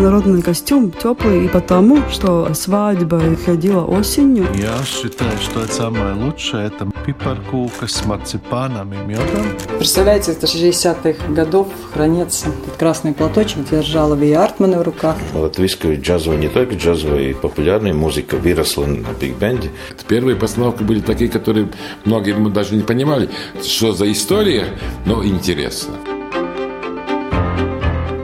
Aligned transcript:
народный 0.00 0.42
костюм 0.42 0.90
теплый 0.90 1.46
и 1.46 1.48
потому, 1.48 2.02
что 2.10 2.52
свадьба 2.54 3.20
ходила 3.44 3.84
осенью. 3.84 4.46
Я 4.54 4.76
считаю, 4.84 5.36
что 5.38 5.62
это 5.62 5.72
самое 5.72 6.14
лучшее. 6.14 6.66
Это 6.68 6.88
пипаркука 7.04 7.86
с 7.86 8.04
марципаном 8.04 8.92
и 8.92 8.96
медом. 8.96 9.46
Представляете, 9.78 10.32
это 10.32 10.46
60-х 10.46 11.32
годов 11.32 11.68
хранится 11.92 12.48
этот 12.48 12.76
красный 12.76 13.12
платочек, 13.12 13.68
держала 13.68 14.14
Ви 14.14 14.32
Артмана 14.32 14.78
в 14.78 14.82
руках. 14.82 15.16
Латвийская 15.34 15.96
джазовая, 15.96 16.38
не 16.38 16.48
только 16.48 16.74
джазовая, 16.74 17.34
популярная 17.34 17.94
музыка 17.94 18.36
выросла 18.36 18.86
на 18.86 19.08
биг-бенде. 19.20 19.70
Первые 20.06 20.36
постановки 20.36 20.82
были 20.82 21.00
такие, 21.00 21.30
которые 21.30 21.68
многие 22.04 22.32
даже 22.50 22.74
не 22.74 22.82
понимали, 22.82 23.28
что 23.62 23.92
за 23.92 24.10
история, 24.10 24.66
но 25.04 25.24
интересно. 25.24 25.94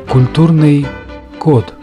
Культурный 0.09 0.86
код. 1.44 1.75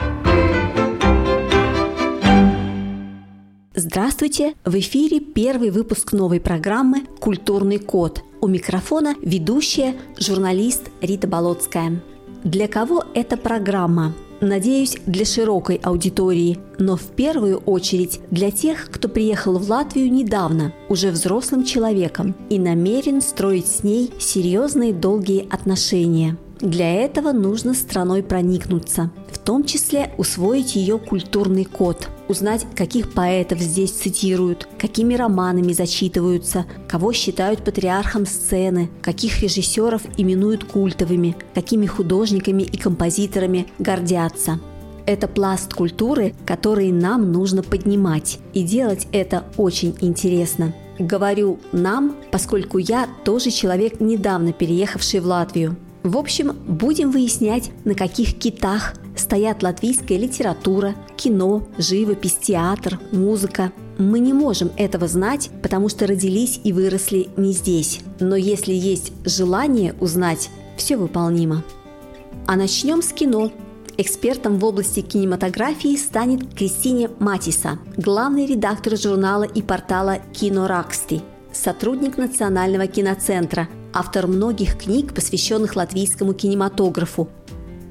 Здравствуйте! 3.75 4.55
В 4.65 4.75
эфире 4.79 5.19
первый 5.19 5.69
выпуск 5.69 6.13
новой 6.13 6.39
программы 6.39 7.05
«Культурный 7.19 7.77
код». 7.77 8.23
У 8.41 8.47
микрофона 8.47 9.13
ведущая, 9.21 9.97
журналист 10.17 10.89
Рита 10.99 11.27
Болотская. 11.27 12.01
Для 12.43 12.67
кого 12.67 13.05
эта 13.13 13.37
программа? 13.37 14.15
Надеюсь, 14.39 14.97
для 15.05 15.25
широкой 15.25 15.75
аудитории, 15.75 16.57
но 16.79 16.97
в 16.97 17.03
первую 17.15 17.59
очередь 17.59 18.19
для 18.31 18.49
тех, 18.49 18.89
кто 18.89 19.07
приехал 19.09 19.59
в 19.59 19.69
Латвию 19.69 20.11
недавно, 20.11 20.73
уже 20.89 21.11
взрослым 21.11 21.65
человеком, 21.65 22.33
и 22.49 22.57
намерен 22.57 23.21
строить 23.21 23.67
с 23.67 23.83
ней 23.83 24.11
серьезные 24.17 24.91
долгие 24.91 25.47
отношения– 25.51 26.35
для 26.61 26.93
этого 26.93 27.31
нужно 27.31 27.73
страной 27.73 28.21
проникнуться, 28.21 29.09
в 29.31 29.39
том 29.39 29.63
числе 29.63 30.13
усвоить 30.19 30.75
ее 30.75 30.99
культурный 30.99 31.65
код, 31.65 32.07
узнать, 32.27 32.67
каких 32.75 33.13
поэтов 33.13 33.59
здесь 33.59 33.91
цитируют, 33.91 34.67
какими 34.77 35.15
романами 35.15 35.73
зачитываются, 35.73 36.65
кого 36.87 37.13
считают 37.13 37.63
патриархом 37.63 38.27
сцены, 38.27 38.91
каких 39.01 39.41
режиссеров 39.41 40.03
именуют 40.17 40.63
культовыми, 40.63 41.35
какими 41.55 41.87
художниками 41.87 42.61
и 42.61 42.77
композиторами 42.77 43.65
гордятся. 43.79 44.59
Это 45.07 45.27
пласт 45.27 45.73
культуры, 45.73 46.35
который 46.45 46.91
нам 46.91 47.31
нужно 47.31 47.63
поднимать. 47.63 48.37
И 48.53 48.61
делать 48.61 49.07
это 49.11 49.45
очень 49.57 49.95
интересно. 49.99 50.75
Говорю 50.99 51.57
«нам», 51.71 52.15
поскольку 52.31 52.77
я 52.77 53.09
тоже 53.25 53.49
человек, 53.49 53.99
недавно 53.99 54.53
переехавший 54.53 55.21
в 55.21 55.25
Латвию. 55.25 55.75
В 56.03 56.17
общем, 56.17 56.55
будем 56.67 57.11
выяснять, 57.11 57.71
на 57.85 57.93
каких 57.93 58.39
китах 58.39 58.95
стоят 59.15 59.61
латвийская 59.61 60.17
литература, 60.17 60.95
кино, 61.15 61.67
живопись, 61.77 62.37
театр, 62.41 62.99
музыка. 63.11 63.71
Мы 63.99 64.19
не 64.19 64.33
можем 64.33 64.71
этого 64.77 65.07
знать, 65.07 65.51
потому 65.61 65.89
что 65.89 66.07
родились 66.07 66.59
и 66.63 66.73
выросли 66.73 67.29
не 67.37 67.53
здесь. 67.53 67.99
Но 68.19 68.35
если 68.35 68.73
есть 68.73 69.13
желание 69.25 69.93
узнать, 69.99 70.49
все 70.75 70.97
выполнимо. 70.97 71.63
А 72.47 72.55
начнем 72.55 73.03
с 73.03 73.13
кино. 73.13 73.51
Экспертом 73.97 74.57
в 74.57 74.65
области 74.65 75.01
кинематографии 75.01 75.95
станет 75.95 76.55
Кристине 76.55 77.11
Матиса, 77.19 77.77
главный 77.97 78.47
редактор 78.47 78.97
журнала 78.97 79.43
и 79.43 79.61
портала 79.61 80.17
«Кинораксти», 80.33 81.21
сотрудник 81.51 82.17
Национального 82.17 82.87
киноцентра, 82.87 83.67
автор 83.93 84.27
многих 84.27 84.77
книг, 84.77 85.13
посвященных 85.13 85.75
латвийскому 85.75 86.33
кинематографу. 86.33 87.29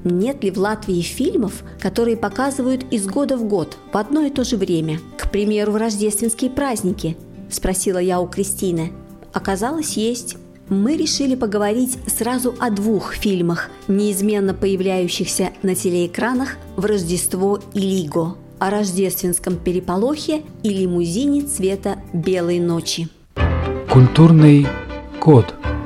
Нет 0.03 0.43
ли 0.43 0.51
в 0.51 0.57
Латвии 0.57 1.01
фильмов, 1.01 1.63
которые 1.79 2.17
показывают 2.17 2.83
из 2.91 3.05
года 3.05 3.37
в 3.37 3.43
год 3.43 3.77
в 3.93 3.97
одно 3.97 4.23
и 4.23 4.29
то 4.29 4.43
же 4.43 4.57
время? 4.57 4.99
К 5.17 5.29
примеру, 5.29 5.73
в 5.73 5.75
рождественские 5.75 6.49
праздники? 6.49 7.17
Спросила 7.49 7.99
я 7.99 8.19
у 8.19 8.27
Кристины. 8.27 8.93
Оказалось, 9.33 9.97
есть. 9.97 10.37
Мы 10.69 10.95
решили 10.95 11.35
поговорить 11.35 11.97
сразу 12.07 12.55
о 12.59 12.69
двух 12.69 13.13
фильмах, 13.13 13.69
неизменно 13.87 14.53
появляющихся 14.53 15.49
на 15.61 15.75
телеэкранах 15.75 16.57
в 16.77 16.85
Рождество 16.85 17.59
и 17.73 17.79
Лиго 17.79 18.37
о 18.57 18.69
рождественском 18.69 19.57
переполохе 19.57 20.43
и 20.61 20.69
лимузине 20.69 21.41
цвета 21.41 21.97
белой 22.13 22.59
ночи. 22.59 23.09
Культурный 23.89 24.67
код– 25.19 25.55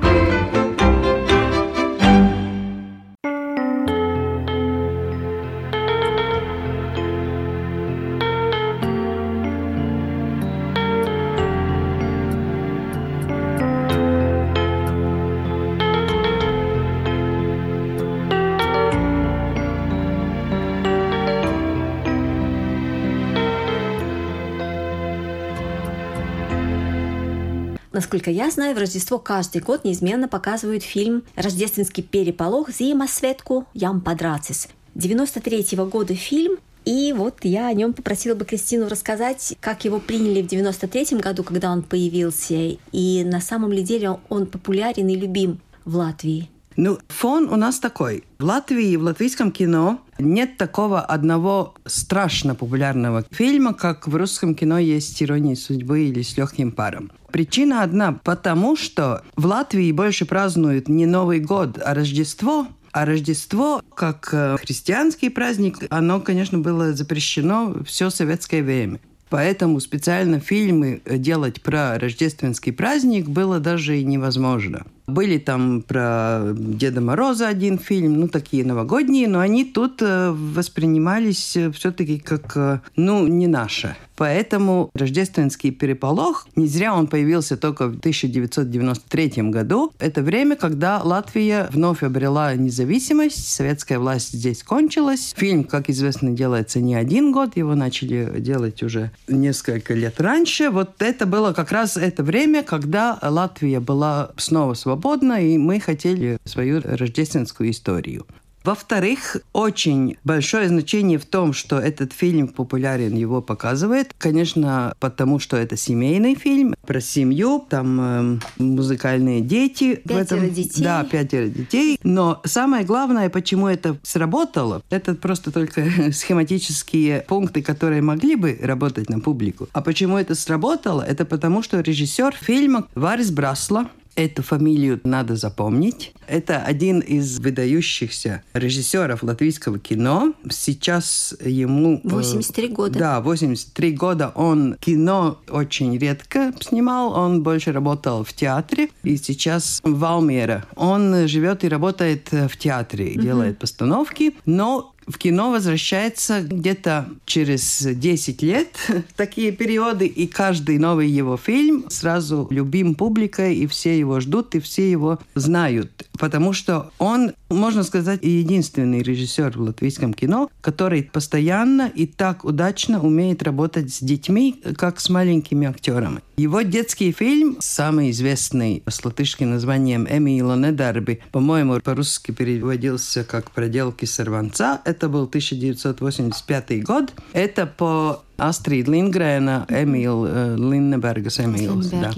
Насколько 27.96 28.30
я 28.30 28.52
знаю, 28.52 28.76
в 28.76 28.78
Рождество 28.78 29.20
каждый 29.20 29.62
год 29.62 29.86
неизменно 29.86 30.28
показывают 30.28 30.84
фильм 30.84 31.24
«Рождественский 31.38 32.04
переполох» 32.04 32.70
Зима 32.70 33.08
Светку 33.08 33.68
Ям 33.74 34.02
Подрацис. 34.02 34.68
93 34.96 35.78
-го 35.78 35.90
года 35.90 36.14
фильм, 36.14 36.58
и 36.84 37.14
вот 37.14 37.36
я 37.44 37.70
о 37.70 37.74
нем 37.74 37.94
попросила 37.94 38.36
бы 38.36 38.44
Кристину 38.44 38.90
рассказать, 38.90 39.56
как 39.62 39.86
его 39.86 40.02
приняли 40.02 40.42
в 40.42 40.48
93 40.48 41.22
году, 41.22 41.46
когда 41.46 41.72
он 41.72 41.84
появился, 41.84 42.78
и 42.92 43.24
на 43.24 43.40
самом 43.40 43.72
ли 43.72 43.82
деле 43.82 44.20
он 44.28 44.46
популярен 44.46 45.08
и 45.08 45.16
любим 45.16 45.62
в 45.86 45.96
Латвии. 45.96 46.50
Ну, 46.76 47.00
фон 47.08 47.48
у 47.48 47.56
нас 47.56 47.80
такой. 47.80 48.26
В 48.40 48.44
Латвии, 48.44 48.98
в 48.98 49.04
латвийском 49.04 49.54
кино 49.54 50.02
нет 50.20 50.58
такого 50.58 51.00
одного 51.00 51.74
страшно 51.86 52.56
популярного 52.56 53.24
фильма, 53.32 53.74
как 53.74 54.10
в 54.10 54.16
русском 54.18 54.56
кино 54.56 54.78
есть 54.80 55.24
«Ирония 55.24 55.56
судьбы» 55.56 56.04
или 56.04 56.22
«С 56.22 56.36
легким 56.36 56.74
паром». 56.74 57.12
Причина 57.36 57.84
одна, 57.84 58.14
потому 58.14 58.78
что 58.78 59.22
в 59.36 59.46
Латвии 59.46 59.92
больше 59.92 60.26
празднуют 60.26 60.88
не 60.88 61.06
Новый 61.06 61.42
год, 61.42 61.78
а 61.84 61.94
Рождество, 61.94 62.66
а 62.94 63.04
Рождество, 63.04 63.82
как 63.94 64.30
э, 64.32 64.56
христианский 64.58 65.28
праздник, 65.28 65.80
оно, 65.90 66.22
конечно, 66.22 66.60
было 66.60 66.94
запрещено 66.94 67.76
все 67.86 68.10
советское 68.10 68.64
время. 68.64 69.02
Поэтому 69.30 69.82
специально 69.82 70.40
фильмы 70.40 71.02
делать 71.06 71.62
про 71.62 72.00
рождественский 72.00 72.72
праздник 72.72 73.28
было 73.28 73.60
даже 73.60 74.00
и 74.00 74.06
невозможно. 74.06 74.86
Были 75.08 75.38
там 75.38 75.84
про 75.84 76.54
Деда 76.56 77.00
Мороза 77.00 77.48
один 77.48 77.78
фильм, 77.78 78.20
ну, 78.20 78.28
такие 78.28 78.66
новогодние, 78.66 79.28
но 79.28 79.40
они 79.40 79.64
тут 79.64 80.02
э, 80.02 80.32
воспринимались 80.32 81.56
э, 81.56 81.72
все-таки 81.72 82.18
как, 82.18 82.58
э, 82.58 82.80
ну, 82.96 83.28
не 83.28 83.46
наши. 83.46 83.96
Поэтому 84.16 84.90
рождественский 84.94 85.72
переполох, 85.72 86.48
не 86.56 86.68
зря 86.68 86.96
он 86.96 87.08
появился 87.08 87.58
только 87.58 87.88
в 87.88 87.98
1993 87.98 89.50
году. 89.50 89.92
Это 90.00 90.22
время, 90.22 90.56
когда 90.56 91.02
Латвия 91.04 91.68
вновь 91.72 92.02
обрела 92.02 92.56
независимость, 92.56 93.52
советская 93.52 94.00
власть 94.00 94.32
здесь 94.32 94.64
кончилась. 94.64 95.34
Фильм, 95.36 95.66
как 95.66 95.90
известно, 95.90 96.32
делается 96.32 96.80
не 96.80 96.96
один 96.96 97.34
год, 97.34 97.58
его 97.58 97.76
начали 97.76 98.40
делать 98.40 98.82
уже 98.84 99.12
несколько 99.28 99.94
лет 99.94 100.22
раньше. 100.22 100.70
Вот 100.70 101.02
это 101.02 101.26
было 101.26 101.52
как 101.52 101.74
раз 101.74 101.98
это 101.98 102.24
время, 102.24 102.64
когда 102.64 103.20
Латвия 103.22 103.82
была 103.82 104.32
снова 104.38 104.76
свободна 104.76 104.95
свободно, 104.96 105.42
и 105.42 105.58
мы 105.58 105.80
хотели 105.80 106.38
свою 106.46 106.82
рождественскую 106.82 107.72
историю. 107.72 108.26
Во-вторых, 108.66 109.38
очень 109.54 110.18
большое 110.24 110.68
значение 110.68 111.20
в 111.20 111.26
том, 111.26 111.54
что 111.54 111.78
этот 111.78 112.14
фильм 112.14 112.48
популярен, 112.48 113.16
его 113.16 113.40
показывает. 113.40 114.16
Конечно, 114.18 114.96
потому 115.00 115.38
что 115.38 115.56
это 115.56 115.78
семейный 115.78 116.34
фильм 116.34 116.74
про 116.82 117.00
семью, 117.00 117.64
там 117.70 118.02
э, 118.02 118.40
музыкальные 118.58 119.42
дети. 119.42 120.02
Пятеро 120.04 120.40
этом, 120.40 120.54
детей. 120.56 120.84
Да, 120.84 121.04
пятеро 121.04 121.48
детей. 121.48 122.00
Но 122.02 122.42
самое 122.44 122.84
главное, 122.86 123.30
почему 123.30 123.68
это 123.68 123.98
сработало, 124.02 124.82
это 124.90 125.14
просто 125.14 125.52
только 125.52 125.86
схематические 126.12 127.24
пункты, 127.28 127.62
которые 127.62 128.02
могли 128.02 128.36
бы 128.36 128.58
работать 128.60 129.12
на 129.12 129.20
публику. 129.20 129.70
А 129.74 129.82
почему 129.82 130.18
это 130.18 130.34
сработало, 130.34 131.04
это 131.04 131.24
потому 131.26 131.62
что 131.62 131.82
режиссер 131.82 132.36
фильма 132.42 132.88
Варис 132.96 133.30
Брасла, 133.30 133.92
Эту 134.16 134.44
фамилию 134.44 135.02
надо 135.04 135.36
запомнить. 135.36 136.14
Это 136.28 136.60
один 136.62 137.00
из 137.00 137.40
выдающихся 137.40 138.44
режиссеров 138.54 139.24
латвийского 139.24 139.78
кино. 139.78 140.34
Сейчас 140.50 141.36
ему... 141.44 142.00
83 142.04 142.68
э, 142.68 142.72
года. 142.72 143.00
Да, 143.00 143.22
83 143.22 143.92
года. 143.92 144.32
Он 144.36 144.78
кино 144.80 145.40
очень 145.50 145.98
редко 145.98 146.54
снимал. 146.62 147.12
Он 147.14 147.44
больше 147.44 147.74
работал 147.74 148.24
в 148.24 148.32
театре. 148.32 148.90
И 149.04 149.18
сейчас 149.18 149.82
в 149.84 150.00
Валмера. 150.00 150.66
Он 150.76 151.28
живет 151.28 151.66
и 151.66 151.68
работает 151.68 152.30
в 152.32 152.56
театре, 152.58 153.12
угу. 153.12 153.22
делает 153.22 153.60
постановки. 153.60 154.36
Но 154.46 154.95
в 155.08 155.18
кино 155.18 155.52
возвращается 155.52 156.42
где-то 156.42 157.10
через 157.26 157.82
10 157.82 158.42
лет, 158.42 158.68
такие 159.16 159.52
периоды, 159.52 160.08
и 160.08 160.28
каждый 160.28 160.78
новый 160.78 161.10
его 161.10 161.38
фильм 161.38 161.86
сразу 161.90 162.48
любим 162.50 162.96
публикой, 162.96 163.56
и 163.56 163.68
все 163.68 163.98
его 163.98 164.20
ждут, 164.20 164.56
и 164.56 164.60
все 164.60 164.90
его 164.90 165.20
знают. 165.36 166.08
Потому 166.18 166.54
что 166.54 166.92
он, 166.98 167.34
можно 167.50 167.84
сказать, 167.84 168.24
единственный 168.24 169.02
режиссер 169.02 169.58
в 169.58 169.62
латвийском 169.62 170.14
кино, 170.14 170.50
который 170.62 171.04
постоянно 171.04 171.92
и 171.94 172.06
так 172.06 172.44
удачно 172.44 173.02
умеет 173.02 173.44
работать 173.44 173.94
с 173.94 174.00
детьми, 174.00 174.62
как 174.78 175.00
с 175.00 175.10
маленькими 175.10 175.68
актерами. 175.68 176.22
Его 176.38 176.62
детский 176.62 177.12
фильм, 177.12 177.58
самый 177.60 178.12
известный 178.12 178.84
с 178.88 179.04
латышским 179.06 179.52
названием 179.52 180.06
«Эмила 180.10 180.56
Недарби», 180.56 181.22
по-моему, 181.32 181.80
по-русски 181.80 182.32
переводился 182.32 183.24
как 183.24 183.52
«Проделки 183.52 184.06
сорванца». 184.06 184.82
Это 184.96 185.10
был 185.10 185.24
1985 185.24 186.84
год. 186.84 187.12
Это 187.34 187.66
по 187.66 188.24
Астрид 188.38 188.88
Лингрена, 188.88 189.66
Эмил 189.68 190.26
э, 190.26 190.56
Линнебергас, 190.56 191.42
Эмил. 191.42 191.84
Да. 191.92 192.14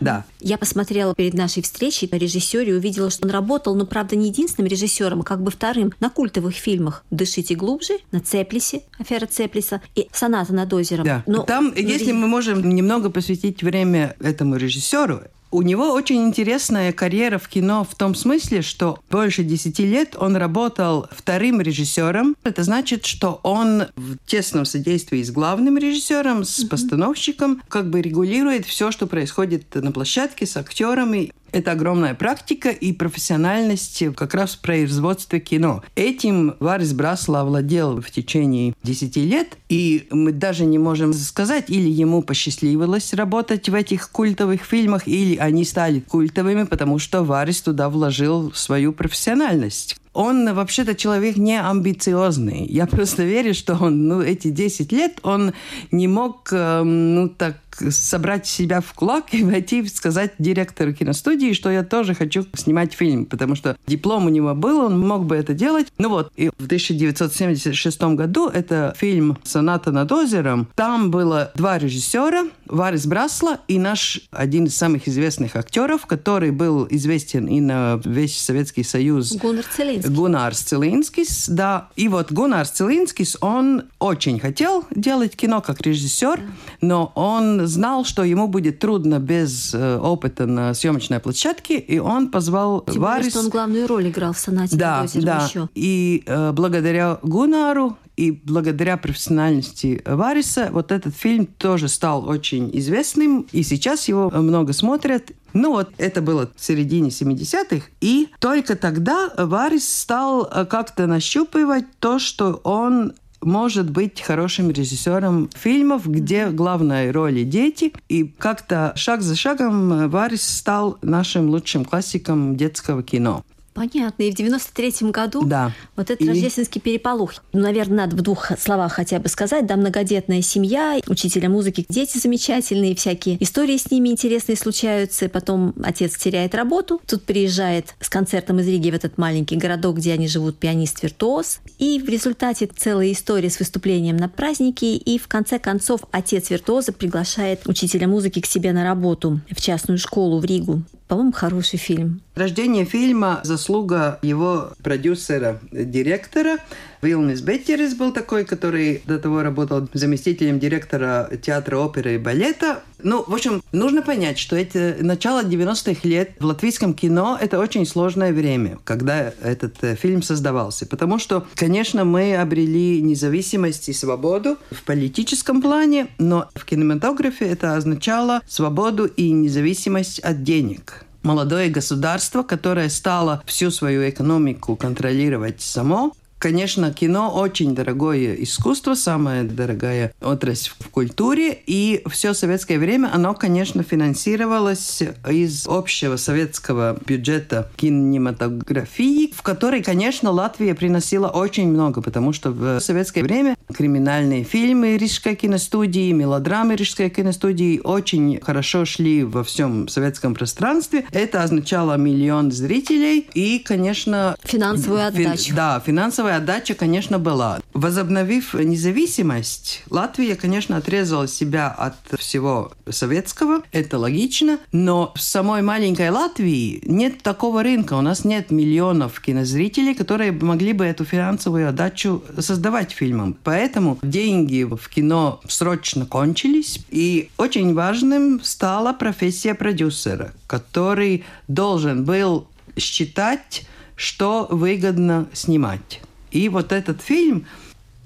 да. 0.00 0.24
Я 0.40 0.56
посмотрела 0.56 1.14
перед 1.14 1.34
нашей 1.34 1.62
встречей 1.62 2.08
на 2.10 2.16
режиссере 2.16 2.72
и 2.72 2.74
увидела, 2.74 3.10
что 3.10 3.26
он 3.26 3.30
работал, 3.30 3.74
но, 3.74 3.84
правда, 3.84 4.16
не 4.16 4.28
единственным 4.28 4.70
режиссером, 4.70 5.20
а 5.20 5.24
как 5.24 5.42
бы 5.42 5.50
вторым 5.50 5.92
на 6.00 6.08
культовых 6.08 6.54
фильмах 6.54 7.04
«Дышите 7.10 7.54
глубже», 7.54 7.98
на 8.12 8.20
Цеплисе, 8.20 8.80
«Афера 8.98 9.26
Цеплиса» 9.26 9.82
и 9.94 10.08
«Соната 10.10 10.54
над 10.54 10.72
озером». 10.72 11.04
Да. 11.04 11.22
Но, 11.26 11.42
Там, 11.42 11.68
но, 11.68 11.74
если 11.74 12.12
мы 12.12 12.28
можем 12.28 12.66
немного 12.74 13.10
посвятить 13.10 13.62
время 13.62 14.16
этому 14.20 14.56
режиссеру, 14.56 15.20
у 15.52 15.62
него 15.62 15.92
очень 15.92 16.26
интересная 16.26 16.92
карьера 16.92 17.38
в 17.38 17.46
кино 17.46 17.86
в 17.88 17.94
том 17.94 18.14
смысле, 18.14 18.62
что 18.62 18.98
больше 19.10 19.44
десяти 19.44 19.84
лет 19.84 20.16
он 20.18 20.34
работал 20.34 21.06
вторым 21.10 21.60
режиссером. 21.60 22.34
Это 22.42 22.64
значит, 22.64 23.04
что 23.04 23.38
он 23.42 23.84
в 23.94 24.16
тесном 24.26 24.64
содействии 24.64 25.22
с 25.22 25.30
главным 25.30 25.76
режиссером, 25.76 26.44
с 26.44 26.64
постановщиком, 26.64 27.62
как 27.68 27.90
бы 27.90 28.00
регулирует 28.00 28.64
все, 28.64 28.90
что 28.90 29.06
происходит 29.06 29.74
на 29.74 29.92
площадке 29.92 30.46
с 30.46 30.56
актерами. 30.56 31.32
Это 31.52 31.72
огромная 31.72 32.14
практика 32.14 32.70
и 32.70 32.92
профессиональность 32.92 34.02
как 34.16 34.34
раз 34.34 34.54
в 34.54 34.60
производстве 34.60 35.38
кино. 35.38 35.82
Этим 35.94 36.54
Варис 36.60 36.94
Брасла 36.94 37.42
овладел 37.42 38.00
в 38.00 38.10
течение 38.10 38.74
10 38.82 39.16
лет, 39.18 39.58
и 39.68 40.08
мы 40.10 40.32
даже 40.32 40.64
не 40.64 40.78
можем 40.78 41.12
сказать, 41.12 41.68
или 41.68 41.88
ему 41.88 42.22
посчастливилось 42.22 43.12
работать 43.12 43.68
в 43.68 43.74
этих 43.74 44.10
культовых 44.10 44.62
фильмах, 44.62 45.06
или 45.06 45.36
они 45.36 45.64
стали 45.64 46.00
культовыми, 46.00 46.64
потому 46.64 46.98
что 46.98 47.22
Варис 47.22 47.60
туда 47.60 47.90
вложил 47.90 48.52
свою 48.52 48.92
профессиональность 48.92 49.96
он 50.12 50.52
вообще-то 50.54 50.94
человек 50.94 51.36
не 51.36 51.60
амбициозный. 51.60 52.66
Я 52.66 52.86
просто 52.86 53.22
верю, 53.24 53.54
что 53.54 53.74
он, 53.74 54.08
ну, 54.08 54.20
эти 54.20 54.48
10 54.48 54.92
лет, 54.92 55.18
он 55.22 55.52
не 55.90 56.08
мог, 56.08 56.48
эм, 56.52 57.14
ну, 57.14 57.28
так 57.28 57.56
собрать 57.90 58.46
себя 58.46 58.80
в 58.80 58.92
кулак 58.92 59.32
и 59.32 59.42
войти 59.42 59.80
и 59.80 59.88
сказать 59.88 60.32
директору 60.38 60.92
киностудии, 60.92 61.52
что 61.52 61.70
я 61.70 61.82
тоже 61.82 62.14
хочу 62.14 62.44
снимать 62.54 62.92
фильм, 62.92 63.26
потому 63.26 63.54
что 63.54 63.76
диплом 63.86 64.26
у 64.26 64.28
него 64.28 64.54
был, 64.54 64.80
он 64.80 65.00
мог 65.00 65.24
бы 65.24 65.36
это 65.36 65.54
делать. 65.54 65.86
Ну 65.98 66.08
вот, 66.10 66.30
и 66.36 66.48
в 66.50 66.66
1976 66.66 68.02
году 68.02 68.48
это 68.48 68.94
фильм 68.96 69.38
«Соната 69.44 69.90
над 69.90 70.10
озером». 70.12 70.68
Там 70.74 71.10
было 71.10 71.50
два 71.54 71.78
режиссера, 71.78 72.44
Варис 72.66 73.06
Брасла 73.06 73.60
и 73.68 73.78
наш 73.78 74.20
один 74.30 74.64
из 74.64 74.76
самых 74.76 75.08
известных 75.08 75.56
актеров, 75.56 76.06
который 76.06 76.50
был 76.50 76.86
известен 76.90 77.46
и 77.46 77.60
на 77.60 78.00
весь 78.04 78.38
Советский 78.38 78.82
Союз. 78.82 79.32
Гуннар 79.36 79.64
Целинскис. 80.02 80.18
Гуннар 80.18 80.54
Целинскис, 80.54 81.48
да. 81.48 81.88
И 81.96 82.08
вот 82.08 82.32
Гуннар 82.32 82.66
Целинскис, 82.66 83.36
он 83.40 83.84
очень 83.98 84.38
хотел 84.38 84.84
делать 84.94 85.36
кино 85.36 85.60
как 85.60 85.80
режиссер, 85.80 86.40
но 86.80 87.12
он 87.14 87.66
знал, 87.66 88.04
что 88.04 88.24
ему 88.24 88.48
будет 88.48 88.78
трудно 88.78 89.18
без 89.18 89.74
э, 89.74 89.98
опыта 89.98 90.46
на 90.46 90.74
съемочной 90.74 91.20
площадке, 91.20 91.78
и 91.78 91.98
он 91.98 92.30
позвал 92.30 92.82
Тем 92.82 93.02
Варис... 93.02 93.26
Более, 93.26 93.30
что 93.30 93.40
он 93.40 93.48
главную 93.48 93.86
роль 93.86 94.08
играл 94.08 94.32
в 94.32 94.38
«Сонате 94.38 94.76
да, 94.76 95.06
да. 95.14 95.46
еще. 95.46 95.68
И 95.74 96.22
э, 96.26 96.52
благодаря 96.52 97.18
Гунару 97.22 97.96
и 98.16 98.30
благодаря 98.30 98.96
профессиональности 98.96 100.02
Вариса 100.04 100.68
вот 100.70 100.92
этот 100.92 101.16
фильм 101.16 101.46
тоже 101.46 101.88
стал 101.88 102.28
очень 102.28 102.70
известным, 102.78 103.46
и 103.52 103.62
сейчас 103.62 104.06
его 104.08 104.30
много 104.30 104.72
смотрят. 104.72 105.30
Ну 105.52 105.72
вот, 105.72 105.92
это 105.98 106.20
было 106.22 106.50
в 106.54 106.64
середине 106.64 107.10
70-х, 107.10 107.86
и 108.00 108.28
только 108.38 108.76
тогда 108.76 109.30
Варис 109.36 109.88
стал 109.88 110.48
э, 110.50 110.64
как-то 110.64 111.06
нащупывать 111.06 111.84
то, 111.98 112.18
что 112.18 112.60
он 112.64 113.12
может 113.42 113.90
быть 113.90 114.20
хорошим 114.20 114.70
режиссером 114.70 115.50
фильмов, 115.54 116.08
где 116.08 116.48
главной 116.48 117.10
роли 117.10 117.42
дети. 117.42 117.92
И 118.08 118.24
как-то 118.24 118.92
шаг 118.96 119.22
за 119.22 119.34
шагом 119.34 120.08
Варис 120.08 120.42
стал 120.42 120.98
нашим 121.02 121.50
лучшим 121.50 121.84
классиком 121.84 122.56
детского 122.56 123.02
кино. 123.02 123.44
Понятно. 123.74 124.22
И 124.22 124.30
в 124.30 124.38
93-м 124.38 125.12
году 125.12 125.44
да. 125.44 125.72
вот 125.96 126.10
этот 126.10 126.22
и... 126.22 126.28
рождественский 126.28 126.80
переполох. 126.80 127.34
Ну, 127.52 127.60
наверное, 127.60 127.98
надо 127.98 128.16
в 128.16 128.22
двух 128.22 128.52
словах 128.58 128.92
хотя 128.92 129.18
бы 129.18 129.28
сказать. 129.28 129.66
Да, 129.66 129.76
многодетная 129.76 130.42
семья, 130.42 131.00
учителя 131.06 131.48
музыки, 131.48 131.86
дети 131.88 132.18
замечательные, 132.18 132.94
всякие 132.94 133.42
истории 133.42 133.76
с 133.76 133.90
ними 133.90 134.10
интересные 134.10 134.56
случаются. 134.56 135.28
Потом 135.28 135.74
отец 135.82 136.16
теряет 136.16 136.54
работу. 136.54 137.00
Тут 137.06 137.24
приезжает 137.24 137.94
с 138.00 138.08
концертом 138.08 138.60
из 138.60 138.68
Риги 138.68 138.90
в 138.90 138.94
этот 138.94 139.16
маленький 139.16 139.56
городок, 139.56 139.96
где 139.96 140.12
они 140.12 140.28
живут, 140.28 140.58
пианист-виртуоз. 140.58 141.60
И 141.78 142.00
в 142.00 142.08
результате 142.08 142.66
целая 142.66 143.12
история 143.12 143.48
с 143.48 143.58
выступлением 143.58 144.16
на 144.16 144.28
празднике. 144.28 144.96
И 144.96 145.18
в 145.18 145.28
конце 145.28 145.58
концов 145.58 146.02
отец 146.10 146.50
виртуоза 146.50 146.92
приглашает 146.92 147.66
учителя 147.66 148.06
музыки 148.06 148.40
к 148.40 148.46
себе 148.46 148.72
на 148.72 148.84
работу 148.84 149.40
в 149.50 149.60
частную 149.60 149.98
школу 149.98 150.40
в 150.40 150.44
Ригу. 150.44 150.82
По-моему, 151.12 151.32
хороший 151.32 151.78
фильм. 151.78 152.22
Рождение 152.34 152.86
фильма– 152.86 153.40
заслуга 153.44 154.18
его 154.22 154.70
продюсера-директора 154.82 156.56
Вилнис 157.02 157.40
Беттерис 157.40 157.94
был 157.94 158.12
такой, 158.12 158.44
который 158.44 159.02
до 159.06 159.18
того 159.18 159.42
работал 159.42 159.88
заместителем 159.92 160.60
директора 160.60 161.28
театра 161.42 161.78
оперы 161.78 162.14
и 162.14 162.18
балета. 162.18 162.84
Ну, 163.02 163.24
в 163.26 163.34
общем, 163.34 163.60
нужно 163.72 164.02
понять, 164.02 164.38
что 164.38 164.54
это 164.54 164.96
начало 165.00 165.42
90-х 165.42 166.08
лет 166.08 166.36
в 166.38 166.44
латвийском 166.44 166.94
кино– 166.94 167.36
это 167.40 167.58
очень 167.58 167.86
сложное 167.86 168.32
время, 168.32 168.78
когда 168.84 169.32
этот 169.42 169.82
э, 169.82 169.96
фильм 169.96 170.22
создавался. 170.22 170.86
Потому 170.86 171.18
что, 171.18 171.44
конечно, 171.56 172.04
мы 172.04 172.36
обрели 172.36 173.02
независимость 173.02 173.88
и 173.88 173.92
свободу 173.92 174.56
в 174.70 174.84
политическом 174.84 175.60
плане, 175.60 176.06
но 176.18 176.48
в 176.54 176.64
кинематографе 176.64 177.46
это 177.46 177.74
означало 177.74 178.42
свободу 178.46 179.06
и 179.06 179.30
независимость 179.30 180.20
от 180.20 180.44
денег 180.44 181.04
молодое 181.22 181.68
государство, 181.70 182.42
которое 182.42 182.88
стало 182.88 183.42
всю 183.46 183.70
свою 183.70 184.08
экономику 184.08 184.76
контролировать 184.76 185.60
само, 185.60 186.12
Конечно, 186.42 186.92
кино 186.92 187.32
очень 187.32 187.72
дорогое 187.72 188.34
искусство, 188.34 188.94
самая 188.94 189.44
дорогая 189.44 190.12
отрасль 190.20 190.72
в 190.76 190.88
культуре, 190.88 191.56
и 191.66 192.02
все 192.10 192.34
советское 192.34 192.80
время 192.80 193.10
оно, 193.14 193.32
конечно, 193.34 193.84
финансировалось 193.84 195.04
из 195.30 195.68
общего 195.68 196.16
советского 196.16 196.98
бюджета 197.06 197.70
кинематографии, 197.76 199.32
в 199.32 199.42
которой, 199.42 199.84
конечно, 199.84 200.32
Латвия 200.32 200.74
приносила 200.74 201.28
очень 201.28 201.68
много, 201.68 202.02
потому 202.02 202.32
что 202.32 202.50
в 202.50 202.80
советское 202.80 203.22
время 203.22 203.56
криминальные 203.72 204.42
фильмы 204.42 204.96
Рижской 204.96 205.36
киностудии, 205.36 206.10
мелодрамы 206.10 206.74
Рижской 206.74 207.08
киностудии 207.08 207.80
очень 207.84 208.40
хорошо 208.40 208.84
шли 208.84 209.22
во 209.22 209.44
всем 209.44 209.86
советском 209.86 210.34
пространстве. 210.34 211.04
Это 211.12 211.44
означало 211.44 211.96
миллион 211.96 212.50
зрителей 212.50 213.28
и, 213.32 213.60
конечно... 213.60 214.36
Финансовую 214.42 215.06
отдачу. 215.06 215.44
Фин, 215.44 215.54
да, 215.54 215.80
финансовая 215.86 216.31
финансовая 216.32 216.36
отдача, 216.36 216.74
конечно, 216.74 217.18
была. 217.18 217.60
Возобновив 217.74 218.54
независимость, 218.54 219.82
Латвия, 219.90 220.36
конечно, 220.36 220.76
отрезала 220.76 221.28
себя 221.28 221.68
от 221.68 221.94
всего 222.18 222.72
советского. 222.88 223.62
Это 223.72 223.98
логично. 223.98 224.58
Но 224.72 225.12
в 225.14 225.20
самой 225.20 225.62
маленькой 225.62 226.10
Латвии 226.10 226.82
нет 226.84 227.22
такого 227.22 227.62
рынка. 227.62 227.94
У 227.94 228.00
нас 228.00 228.24
нет 228.24 228.50
миллионов 228.50 229.20
кинозрителей, 229.20 229.94
которые 229.94 230.32
могли 230.32 230.72
бы 230.72 230.84
эту 230.84 231.04
финансовую 231.04 231.68
отдачу 231.68 232.22
создавать 232.38 232.92
фильмам. 232.92 233.36
Поэтому 233.44 233.98
деньги 234.02 234.64
в 234.64 234.88
кино 234.88 235.40
срочно 235.48 236.06
кончились. 236.06 236.80
И 236.90 237.28
очень 237.38 237.74
важным 237.74 238.40
стала 238.42 238.92
профессия 238.92 239.54
продюсера, 239.54 240.32
который 240.46 241.24
должен 241.48 242.04
был 242.04 242.46
считать, 242.76 243.66
что 243.96 244.46
выгодно 244.50 245.26
снимать. 245.32 246.00
И 246.32 246.48
вот 246.48 246.72
этот 246.72 247.02
фильм 247.02 247.46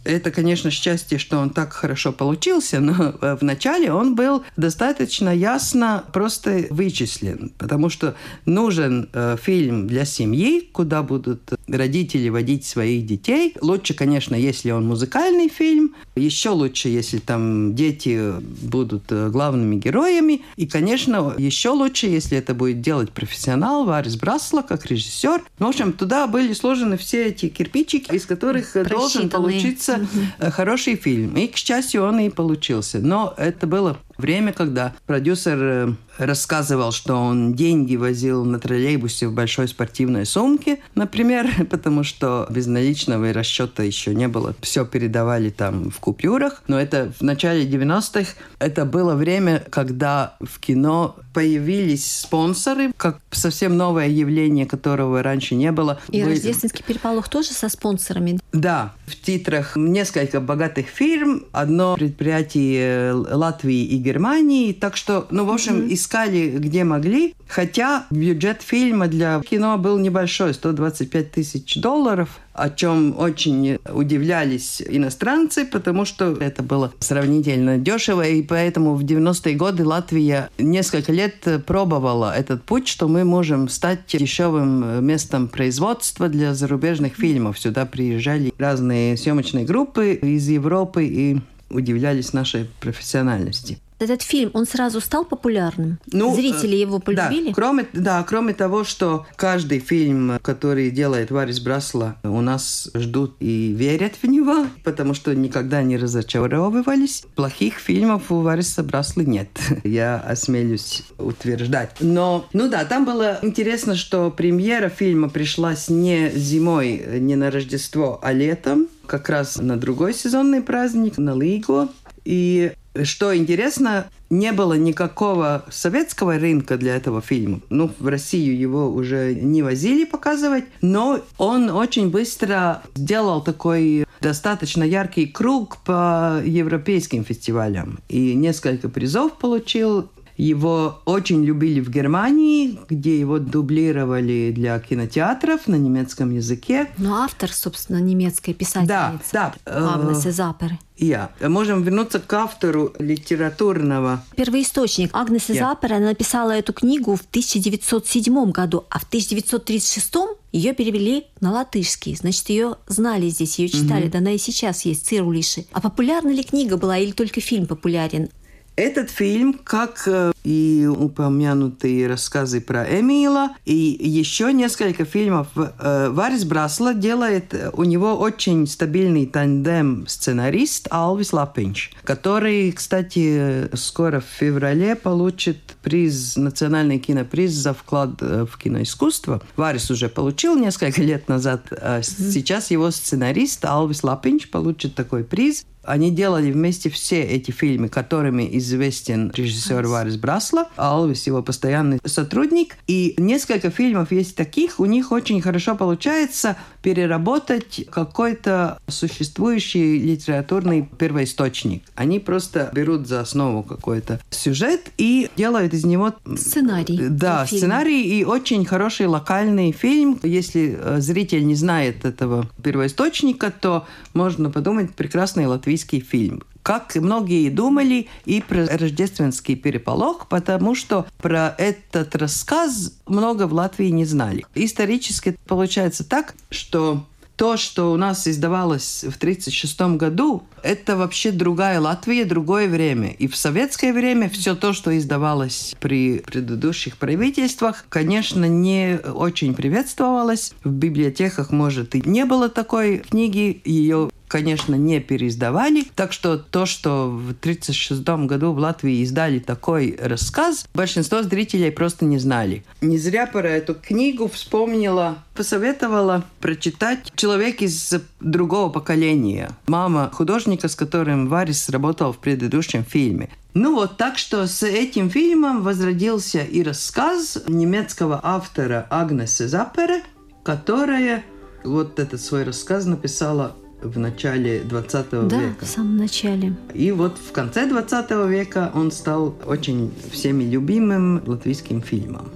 Это, 0.06 0.30
конечно, 0.30 0.70
счастье, 0.70 1.18
что 1.18 1.38
он 1.38 1.50
так 1.50 1.72
хорошо 1.72 2.12
получился, 2.12 2.78
но 2.78 3.14
э, 3.20 3.36
вначале 3.40 3.92
он 3.92 4.14
был 4.14 4.44
достаточно 4.56 5.34
ясно 5.34 6.04
просто 6.12 6.66
вычислен, 6.70 7.52
потому 7.58 7.90
что 7.90 8.14
нужен 8.44 9.08
э, 9.12 9.36
фильм 9.42 9.88
для 9.88 10.04
семьи, 10.04 10.60
куда 10.72 11.02
будут 11.02 11.40
родители 11.66 12.28
водить 12.28 12.64
своих 12.64 13.04
детей. 13.04 13.54
Лучше, 13.60 13.94
конечно, 13.94 14.36
если 14.36 14.70
он 14.70 14.86
музыкальный 14.86 15.48
фильм, 15.48 15.96
еще 16.14 16.50
лучше, 16.50 16.88
если 16.88 17.18
там 17.18 17.74
дети 17.74 18.34
будут 18.62 19.10
э, 19.10 19.28
главными 19.28 19.74
героями, 19.74 20.42
и, 20.54 20.66
конечно, 20.66 21.34
еще 21.36 21.70
лучше, 21.70 22.06
если 22.06 22.38
это 22.38 22.54
будет 22.54 22.80
делать 22.80 23.10
профессионал 23.10 23.84
Варис 23.84 24.14
Брасла, 24.14 24.62
как 24.62 24.86
режиссер. 24.86 25.42
В 25.58 25.66
общем, 25.66 25.92
туда 25.92 26.28
были 26.28 26.52
сложены 26.52 26.96
все 26.96 27.26
эти 27.26 27.48
кирпичики, 27.48 28.14
из 28.14 28.24
которых 28.24 28.76
должен 28.88 29.28
получиться 29.28 29.95
угу. 30.02 30.50
хороший 30.50 30.96
фильм. 30.96 31.36
И, 31.36 31.46
к 31.46 31.56
счастью, 31.56 32.04
он 32.04 32.18
и 32.20 32.30
получился. 32.30 32.98
Но 32.98 33.34
это 33.36 33.66
было 33.66 33.98
время, 34.18 34.52
когда 34.52 34.94
продюсер 35.06 35.58
э, 35.60 35.92
рассказывал, 36.18 36.92
что 36.92 37.14
он 37.14 37.54
деньги 37.54 37.96
возил 37.96 38.44
на 38.44 38.58
троллейбусе 38.58 39.28
в 39.28 39.32
большой 39.32 39.68
спортивной 39.68 40.26
сумке, 40.26 40.80
например, 40.94 41.66
потому 41.70 42.02
что 42.02 42.46
безналичного 42.50 43.32
расчета 43.32 43.82
еще 43.82 44.14
не 44.14 44.28
было. 44.28 44.54
Все 44.60 44.84
передавали 44.84 45.50
там 45.50 45.90
в 45.90 45.98
купюрах. 46.00 46.62
Но 46.68 46.78
это 46.78 47.12
в 47.18 47.22
начале 47.22 47.66
90-х. 47.66 48.32
Это 48.58 48.84
было 48.84 49.14
время, 49.14 49.62
когда 49.70 50.36
в 50.40 50.58
кино 50.60 51.16
появились 51.36 52.20
спонсоры, 52.20 52.92
как 52.96 53.20
совсем 53.30 53.76
новое 53.76 54.08
явление, 54.08 54.64
которого 54.64 55.22
раньше 55.22 55.54
не 55.54 55.70
было. 55.70 56.00
И 56.08 56.22
Вы... 56.22 56.30
«Рождественский 56.30 56.82
переполох» 56.82 57.28
тоже 57.28 57.50
со 57.50 57.68
спонсорами? 57.68 58.40
Да. 58.52 58.94
В 59.06 59.14
титрах 59.20 59.76
несколько 59.76 60.40
богатых 60.40 60.86
фирм, 60.86 61.44
одно 61.52 61.94
предприятие 61.96 63.12
Латвии 63.12 63.84
и 63.84 63.98
Германии. 64.06 64.72
Так 64.72 64.96
что, 64.96 65.26
ну, 65.30 65.44
в 65.44 65.50
общем, 65.50 65.80
mm-hmm. 65.80 65.94
искали 65.94 66.48
где 66.58 66.84
могли. 66.84 67.34
Хотя 67.48 68.06
бюджет 68.10 68.62
фильма 68.62 69.06
для 69.06 69.40
кино 69.40 69.78
был 69.78 69.98
небольшой, 69.98 70.54
125 70.54 71.30
тысяч 71.30 71.76
долларов, 71.76 72.40
о 72.52 72.70
чем 72.70 73.16
очень 73.18 73.78
удивлялись 73.92 74.82
иностранцы, 74.82 75.64
потому 75.64 76.04
что 76.04 76.32
это 76.32 76.62
было 76.62 76.92
сравнительно 76.98 77.78
дешево, 77.78 78.26
и 78.26 78.42
поэтому 78.42 78.94
в 78.94 79.04
90-е 79.04 79.54
годы 79.54 79.84
Латвия 79.84 80.48
несколько 80.58 81.12
лет 81.12 81.34
пробовала 81.66 82.34
этот 82.34 82.64
путь, 82.64 82.88
что 82.88 83.08
мы 83.08 83.24
можем 83.24 83.68
стать 83.68 84.00
дешевым 84.08 85.04
местом 85.04 85.48
производства 85.48 86.28
для 86.28 86.54
зарубежных 86.54 87.14
фильмов. 87.14 87.58
Сюда 87.58 87.86
приезжали 87.86 88.52
разные 88.58 89.16
съемочные 89.16 89.64
группы 89.64 90.14
из 90.14 90.48
Европы 90.48 91.04
и 91.04 91.38
удивлялись 91.70 92.32
нашей 92.32 92.68
профессиональности. 92.80 93.78
Этот 93.98 94.22
фильм, 94.22 94.50
он 94.52 94.66
сразу 94.66 95.00
стал 95.00 95.24
популярным? 95.24 95.98
Ну, 96.12 96.34
Зрители 96.34 96.76
его 96.76 96.98
полюбили? 96.98 97.48
Да 97.48 97.54
кроме, 97.54 97.86
да, 97.94 98.22
кроме 98.24 98.52
того, 98.52 98.84
что 98.84 99.26
каждый 99.36 99.78
фильм, 99.78 100.38
который 100.42 100.90
делает 100.90 101.30
Варис 101.30 101.60
Брасла, 101.60 102.16
у 102.22 102.40
нас 102.42 102.90
ждут 102.94 103.36
и 103.40 103.72
верят 103.72 104.14
в 104.20 104.26
него, 104.26 104.66
потому 104.84 105.14
что 105.14 105.34
никогда 105.34 105.82
не 105.82 105.96
разочаровывались. 105.96 107.24
Плохих 107.34 107.78
фильмов 107.78 108.30
у 108.30 108.40
Вариса 108.40 108.82
Браслы 108.82 109.24
нет. 109.24 109.48
Я 109.84 110.18
осмелюсь 110.18 111.04
утверждать. 111.18 111.92
Но, 112.00 112.46
ну 112.52 112.68
да, 112.68 112.84
там 112.84 113.06
было 113.06 113.38
интересно, 113.42 113.94
что 113.94 114.30
премьера 114.30 114.90
фильма 114.90 115.30
пришлась 115.30 115.88
не 115.88 116.30
зимой, 116.30 117.02
не 117.20 117.34
на 117.36 117.50
Рождество, 117.50 118.20
а 118.22 118.32
летом 118.32 118.88
как 119.06 119.28
раз 119.28 119.56
на 119.56 119.76
другой 119.78 120.12
сезонный 120.12 120.60
праздник, 120.60 121.16
на 121.16 121.34
Лигу. 121.34 121.88
И 122.24 122.72
что 123.04 123.36
интересно, 123.36 124.06
не 124.30 124.52
было 124.52 124.74
никакого 124.74 125.64
советского 125.70 126.38
рынка 126.38 126.76
для 126.76 126.96
этого 126.96 127.20
фильма. 127.20 127.60
Ну, 127.70 127.90
в 127.98 128.08
Россию 128.08 128.58
его 128.58 128.88
уже 128.88 129.34
не 129.34 129.62
возили 129.62 130.04
показывать, 130.04 130.64
но 130.82 131.20
он 131.38 131.70
очень 131.70 132.10
быстро 132.10 132.82
сделал 132.94 133.42
такой 133.42 134.06
достаточно 134.20 134.82
яркий 134.82 135.26
круг 135.26 135.78
по 135.84 136.40
европейским 136.44 137.24
фестивалям. 137.24 137.98
И 138.08 138.34
несколько 138.34 138.88
призов 138.88 139.38
получил, 139.38 140.08
его 140.36 141.00
очень 141.04 141.44
любили 141.44 141.80
в 141.80 141.90
Германии, 141.90 142.78
где 142.88 143.18
его 143.18 143.38
дублировали 143.38 144.52
для 144.54 144.78
кинотеатров 144.78 145.66
на 145.66 145.76
немецком 145.76 146.30
языке. 146.30 146.88
Но 146.98 147.22
автор, 147.22 147.52
собственно, 147.52 147.98
немецкая 147.98 148.52
писательница. 148.52 149.24
Да, 149.32 149.54
да. 149.64 149.94
Агнеса 149.94 150.30
Заперы. 150.30 150.78
Я. 150.98 151.30
Можем 151.40 151.82
вернуться 151.82 152.20
к 152.20 152.32
автору 152.32 152.92
литературного. 152.98 154.22
Первоисточник. 154.34 155.10
Агнеса 155.12 155.52
yeah. 155.52 155.58
Запера 155.58 155.98
написала 155.98 156.52
эту 156.52 156.72
книгу 156.72 157.16
в 157.16 157.20
1907 157.20 158.50
году, 158.50 158.84
а 158.88 158.98
в 158.98 159.04
1936 159.04 160.14
ее 160.52 160.72
перевели 160.72 161.26
на 161.40 161.52
латышский. 161.52 162.16
Значит, 162.16 162.48
ее 162.48 162.76
знали 162.86 163.28
здесь, 163.28 163.58
ее 163.58 163.68
читали. 163.68 164.06
Mm-hmm. 164.06 164.10
Да 164.10 164.18
она 164.18 164.32
и 164.32 164.38
сейчас 164.38 164.86
есть, 164.86 165.06
цирулиши. 165.06 165.66
А 165.72 165.82
популярна 165.82 166.30
ли 166.30 166.42
книга 166.42 166.78
была 166.78 166.96
или 166.96 167.12
только 167.12 167.42
фильм 167.42 167.66
популярен? 167.66 168.30
Этот 168.76 169.10
фильм, 169.10 169.54
как 169.54 170.02
э, 170.06 170.32
и 170.44 170.86
упомянутые 170.86 172.06
рассказы 172.06 172.60
про 172.60 172.84
Эмила, 172.84 173.52
и 173.64 173.74
еще 173.74 174.52
несколько 174.52 175.06
фильмов, 175.06 175.48
э, 175.56 176.10
Варис 176.10 176.44
Брасла 176.44 176.92
делает, 176.92 177.54
э, 177.54 177.70
у 177.72 177.84
него 177.84 178.14
очень 178.16 178.66
стабильный 178.66 179.24
тандем 179.24 180.06
сценарист 180.06 180.88
Алвис 180.90 181.32
Лапинч, 181.32 181.92
который, 182.04 182.70
кстати, 182.72 183.74
скоро 183.74 184.20
в 184.20 184.24
феврале 184.24 184.94
получит 184.94 185.56
приз, 185.82 186.36
национальный 186.36 186.98
киноприз 186.98 187.52
за 187.52 187.72
вклад 187.72 188.20
в 188.20 188.58
киноискусство. 188.58 189.40
Варис 189.56 189.90
уже 189.90 190.10
получил 190.10 190.54
несколько 190.54 191.00
лет 191.00 191.28
назад, 191.28 191.68
а 191.70 192.02
сейчас 192.02 192.70
его 192.70 192.90
сценарист 192.90 193.64
Алвис 193.64 194.04
Лапинч 194.04 194.50
получит 194.50 194.94
такой 194.94 195.24
приз. 195.24 195.64
Они 195.86 196.10
делали 196.10 196.50
вместе 196.50 196.90
все 196.90 197.22
эти 197.22 197.50
фильмы, 197.50 197.88
которыми 197.88 198.48
известен 198.58 199.32
режиссер 199.34 199.86
Варис 199.86 200.16
Брасла, 200.16 200.68
а 200.76 200.92
Алвис 200.92 201.26
его 201.26 201.42
постоянный 201.42 201.98
сотрудник. 202.04 202.76
И 202.86 203.14
несколько 203.18 203.70
фильмов 203.70 204.12
есть 204.12 204.36
таких, 204.36 204.80
у 204.80 204.84
них 204.84 205.12
очень 205.12 205.40
хорошо 205.40 205.76
получается 205.76 206.56
переработать 206.82 207.84
какой-то 207.90 208.78
существующий 208.88 209.98
литературный 209.98 210.88
первоисточник. 210.98 211.82
Они 211.94 212.18
просто 212.18 212.70
берут 212.72 213.06
за 213.06 213.20
основу 213.20 213.62
какой-то 213.62 214.20
сюжет 214.30 214.90
и 214.98 215.28
делают 215.36 215.74
из 215.74 215.84
него... 215.84 216.14
Сценарий. 216.36 217.08
Да, 217.08 217.46
сценарий 217.46 218.20
и 218.20 218.24
очень 218.24 218.64
хороший 218.64 219.06
локальный 219.06 219.72
фильм. 219.72 220.18
Если 220.22 220.78
э, 220.78 221.00
зритель 221.00 221.46
не 221.46 221.54
знает 221.54 222.04
этого 222.04 222.48
первоисточника, 222.62 223.50
то 223.50 223.86
можно 224.14 224.50
подумать 224.50 224.94
прекрасный 224.94 225.46
латвийский 225.46 225.75
английский 225.76 226.00
фильм. 226.00 226.42
Как 226.62 226.96
многие 226.96 227.48
думали 227.50 228.08
и 228.24 228.40
про 228.40 228.66
рождественский 228.66 229.54
переполох, 229.54 230.26
потому 230.28 230.74
что 230.74 231.06
про 231.18 231.54
этот 231.58 232.16
рассказ 232.16 232.98
много 233.06 233.46
в 233.46 233.52
Латвии 233.52 233.90
не 233.90 234.04
знали. 234.04 234.44
Исторически 234.54 235.36
получается 235.46 236.02
так, 236.02 236.34
что 236.50 237.04
то, 237.36 237.58
что 237.58 237.92
у 237.92 237.96
нас 237.96 238.26
издавалось 238.26 239.04
в 239.04 239.16
1936 239.16 239.98
году, 239.98 240.42
это 240.62 240.96
вообще 240.96 241.30
другая 241.30 241.80
Латвия, 241.80 242.24
другое 242.24 242.66
время. 242.66 243.10
И 243.10 243.28
в 243.28 243.36
советское 243.36 243.92
время 243.92 244.28
все 244.28 244.56
то, 244.56 244.72
что 244.72 244.96
издавалось 244.96 245.74
при 245.78 246.20
предыдущих 246.20 246.96
правительствах, 246.96 247.84
конечно, 247.90 248.46
не 248.46 248.98
очень 248.98 249.54
приветствовалось. 249.54 250.52
В 250.64 250.70
библиотеках, 250.70 251.52
может, 251.52 251.94
и 251.94 252.02
не 252.08 252.24
было 252.24 252.48
такой 252.48 252.98
книги. 252.98 253.60
Ее 253.64 254.10
конечно, 254.28 254.74
не 254.74 255.00
переиздавали. 255.00 255.84
Так 255.94 256.12
что 256.12 256.36
то, 256.36 256.66
что 256.66 257.08
в 257.10 257.30
1936 257.30 258.26
году 258.26 258.52
в 258.52 258.58
Латвии 258.58 259.02
издали 259.02 259.38
такой 259.38 259.98
рассказ, 260.00 260.66
большинство 260.74 261.22
зрителей 261.22 261.70
просто 261.70 262.04
не 262.04 262.18
знали. 262.18 262.64
Не 262.80 262.98
зря 262.98 263.26
про 263.26 263.48
эту 263.48 263.74
книгу 263.74 264.28
вспомнила, 264.28 265.18
посоветовала 265.34 266.24
прочитать 266.40 267.12
человек 267.14 267.62
из 267.62 267.94
другого 268.20 268.70
поколения. 268.70 269.50
Мама 269.66 270.10
художника, 270.12 270.68
с 270.68 270.74
которым 270.74 271.28
Варис 271.28 271.68
работал 271.68 272.12
в 272.12 272.18
предыдущем 272.18 272.84
фильме. 272.84 273.28
Ну 273.54 273.74
вот, 273.74 273.96
так 273.96 274.18
что 274.18 274.46
с 274.46 274.62
этим 274.62 275.08
фильмом 275.08 275.62
возродился 275.62 276.40
и 276.40 276.62
рассказ 276.62 277.38
немецкого 277.46 278.20
автора 278.22 278.86
Агнеса 278.90 279.48
Запера, 279.48 280.02
которая 280.44 281.24
вот 281.64 281.98
этот 281.98 282.20
свой 282.20 282.44
рассказ 282.44 282.84
написала 282.84 283.56
в 283.82 283.98
начале 283.98 284.60
20 284.60 285.10
да, 285.10 285.40
века. 285.40 285.64
в 285.64 285.68
самом 285.68 285.96
начале. 285.96 286.54
И 286.74 286.92
вот 286.92 287.18
в 287.18 287.32
конце 287.32 287.66
20 287.66 288.10
века 288.28 288.70
он 288.74 288.90
стал 288.90 289.34
очень 289.46 289.92
всеми 290.10 290.44
любимым 290.44 291.22
латвийским 291.26 291.82
фильмом. 291.82 292.30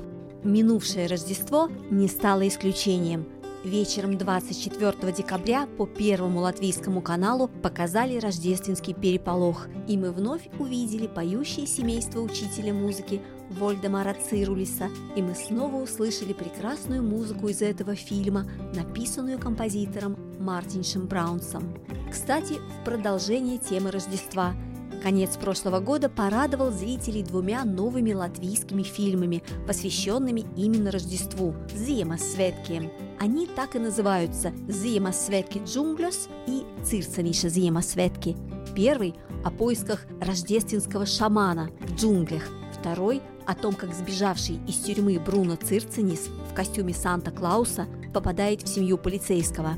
Минувшее 0.45 1.07
Рождество 1.07 1.69
не 1.91 2.09
стало 2.09 2.49
исключением. 2.49 3.27
Вечером 3.63 4.17
24 4.17 5.13
декабря 5.13 5.69
по 5.77 5.85
Первому 5.87 6.41
латвийскому 6.41 7.03
каналу 7.03 7.49
показали 7.49 8.19
рождественский 8.19 8.95
переполох, 8.95 9.67
и 9.87 9.99
мы 9.99 10.13
вновь 10.13 10.49
увидели 10.59 11.07
поющее 11.07 11.67
семейство 11.67 12.21
учителя 12.21 12.73
музыки 12.73 13.21
Вольдемара 13.51 14.15
Цирулиса, 14.15 14.89
и 15.17 15.23
мы 15.23 15.35
снова 15.35 15.83
услышали 15.83 16.33
прекрасную 16.33 17.03
музыку 17.03 17.49
из 17.49 17.61
этого 17.61 17.95
фильма, 17.95 18.47
написанную 18.75 19.39
композитором 19.39 20.17
Мартиншем 20.39 21.07
Браунсом. 21.07 21.75
Кстати, 22.11 22.55
в 22.55 22.85
продолжение 22.85 23.59
темы 23.59 23.91
Рождества– 23.91 24.55
Конец 25.03 25.37
прошлого 25.39 25.81
года 25.81 26.11
порадовал 26.11 26.71
зрителей 26.71 27.23
двумя 27.23 27.65
новыми 27.65 28.13
латвийскими 28.13 28.83
фильмами, 28.83 29.43
посвященными 29.67 30.45
именно 30.57 30.91
Рождеству– 30.91 31.55
«Зиемасветки». 31.75 32.91
Они 33.19 33.47
так 33.47 33.77
и 33.77 33.79
называются 33.79 34.53
«Зиемасветки 34.69 35.63
джунглёс» 35.65 36.29
и 36.47 36.65
«Цирцаниша 36.85 37.49
Зиемасветки». 37.49 38.37
Первый– 38.75 39.15
о 39.45 39.51
поисках 39.51 40.05
рождественского 40.21 41.07
шамана 41.07 41.71
в 41.81 41.95
джунглях, 41.95 42.47
второй– 42.81 43.21
о 43.47 43.55
том, 43.55 43.75
как 43.75 43.93
сбежавший 43.95 44.61
из 44.69 44.77
тюрьмы 44.77 45.19
Бруно 45.19 45.57
Цирцинис 45.57 46.29
в 46.51 46.55
костюме 46.55 46.95
Санта-Клауса 46.95 47.87
попадает 48.15 48.63
в 48.63 48.69
семью 48.69 48.97
полицейского. 48.97 49.75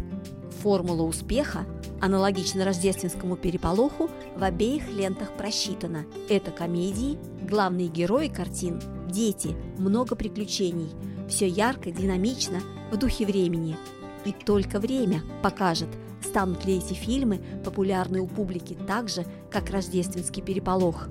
Формула 0.62 1.02
успеха 1.02 1.64
аналогично 2.00 2.64
рождественскому 2.64 3.36
переполоху, 3.36 4.10
в 4.36 4.42
обеих 4.42 4.90
лентах 4.90 5.32
просчитано. 5.32 6.04
Это 6.28 6.50
комедии, 6.50 7.18
главные 7.48 7.88
герои 7.88 8.28
картин– 8.28 8.80
дети, 9.08 9.56
много 9.78 10.16
приключений. 10.16 10.90
Все 11.28 11.48
ярко, 11.48 11.90
динамично, 11.90 12.60
в 12.90 12.98
духе 12.98 13.24
времени. 13.24 13.76
И 14.24 14.32
только 14.32 14.80
время 14.80 15.22
покажет, 15.42 15.88
станут 16.22 16.66
ли 16.66 16.76
эти 16.76 16.92
фильмы 16.92 17.40
популярны 17.64 18.20
у 18.20 18.26
публики 18.26 18.76
так 18.86 19.08
же, 19.08 19.24
как 19.50 19.70
«Рождественский 19.70 20.42
переполох». 20.42 21.08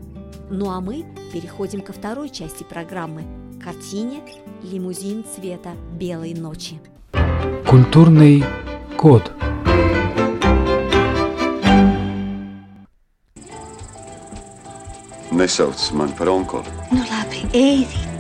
Ну 0.54 0.70
а 0.70 0.82
мы 0.82 1.06
переходим 1.32 1.80
ко 1.80 1.94
второй 1.94 2.30
части 2.30 2.64
программы– 2.64 3.24
картине 3.64 4.22
«Лимузин 4.62 5.24
цвета 5.24 5.72
белой 5.94 6.34
ночи». 6.34 6.78
Культурный 7.66 8.44
код– 8.98 9.32
Nesauc 15.32 15.94
man 15.94 16.12
par 16.18 16.28
onkuli. 16.28 16.66
Nu 16.92 17.00
labi, 17.00 17.48
Ērika. 17.54 18.11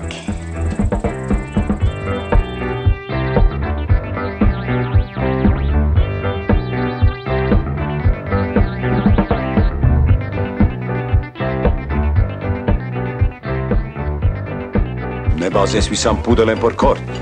Nebāzies 15.71 15.87
visām 15.87 16.17
pudelēm 16.19 16.59
par 16.59 16.73
korķi. 16.75 17.13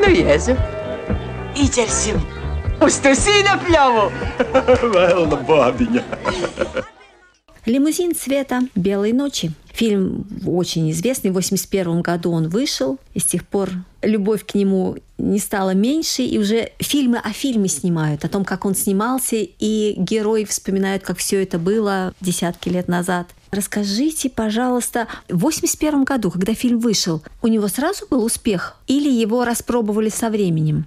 Nu, 0.00 0.08
Jēzu, 0.08 0.54
izķersim 1.60 2.22
uz 2.80 2.96
to 3.04 3.10
sīna 3.12 3.58
pļavu. 3.66 4.06
Vēl 4.94 5.34
bādiņa. 5.44 6.04
«Лимузин 7.66 8.14
цвета 8.16 8.62
белой 8.74 9.12
ночи». 9.12 9.50
Фильм 9.74 10.24
очень 10.46 10.90
известный, 10.90 11.28
в 11.28 11.36
1981 11.36 12.00
году 12.00 12.32
он 12.32 12.48
вышел, 12.48 12.98
и 13.12 13.20
с 13.20 13.24
тех 13.24 13.46
пор 13.46 13.68
любовь 14.00 14.46
к 14.46 14.54
нему 14.54 14.96
не 15.18 15.38
стала 15.38 15.74
меньше, 15.74 16.22
и 16.22 16.38
уже 16.38 16.70
фильмы 16.78 17.18
о 17.18 17.34
фильме 17.34 17.68
снимают, 17.68 18.24
о 18.24 18.30
том, 18.30 18.46
как 18.46 18.64
он 18.64 18.74
снимался, 18.74 19.36
и 19.36 19.94
герои 19.98 20.44
вспоминают, 20.44 21.02
как 21.02 21.18
все 21.18 21.42
это 21.42 21.58
было 21.58 22.14
десятки 22.22 22.70
лет 22.70 22.88
назад. 22.88 23.26
Расскажите, 23.52 24.30
пожалуйста, 24.30 25.08
в 25.28 25.44
1981 25.44 26.04
году, 26.04 26.30
когда 26.30 26.54
фильм 26.54 26.78
вышел, 26.78 27.22
у 27.42 27.48
него 27.48 27.68
сразу 27.68 28.06
был 28.08 28.24
успех 28.24 28.76
или 28.86 29.10
его 29.10 29.44
распробовали 29.44 30.08
со 30.08 30.30
временем? 30.30 30.86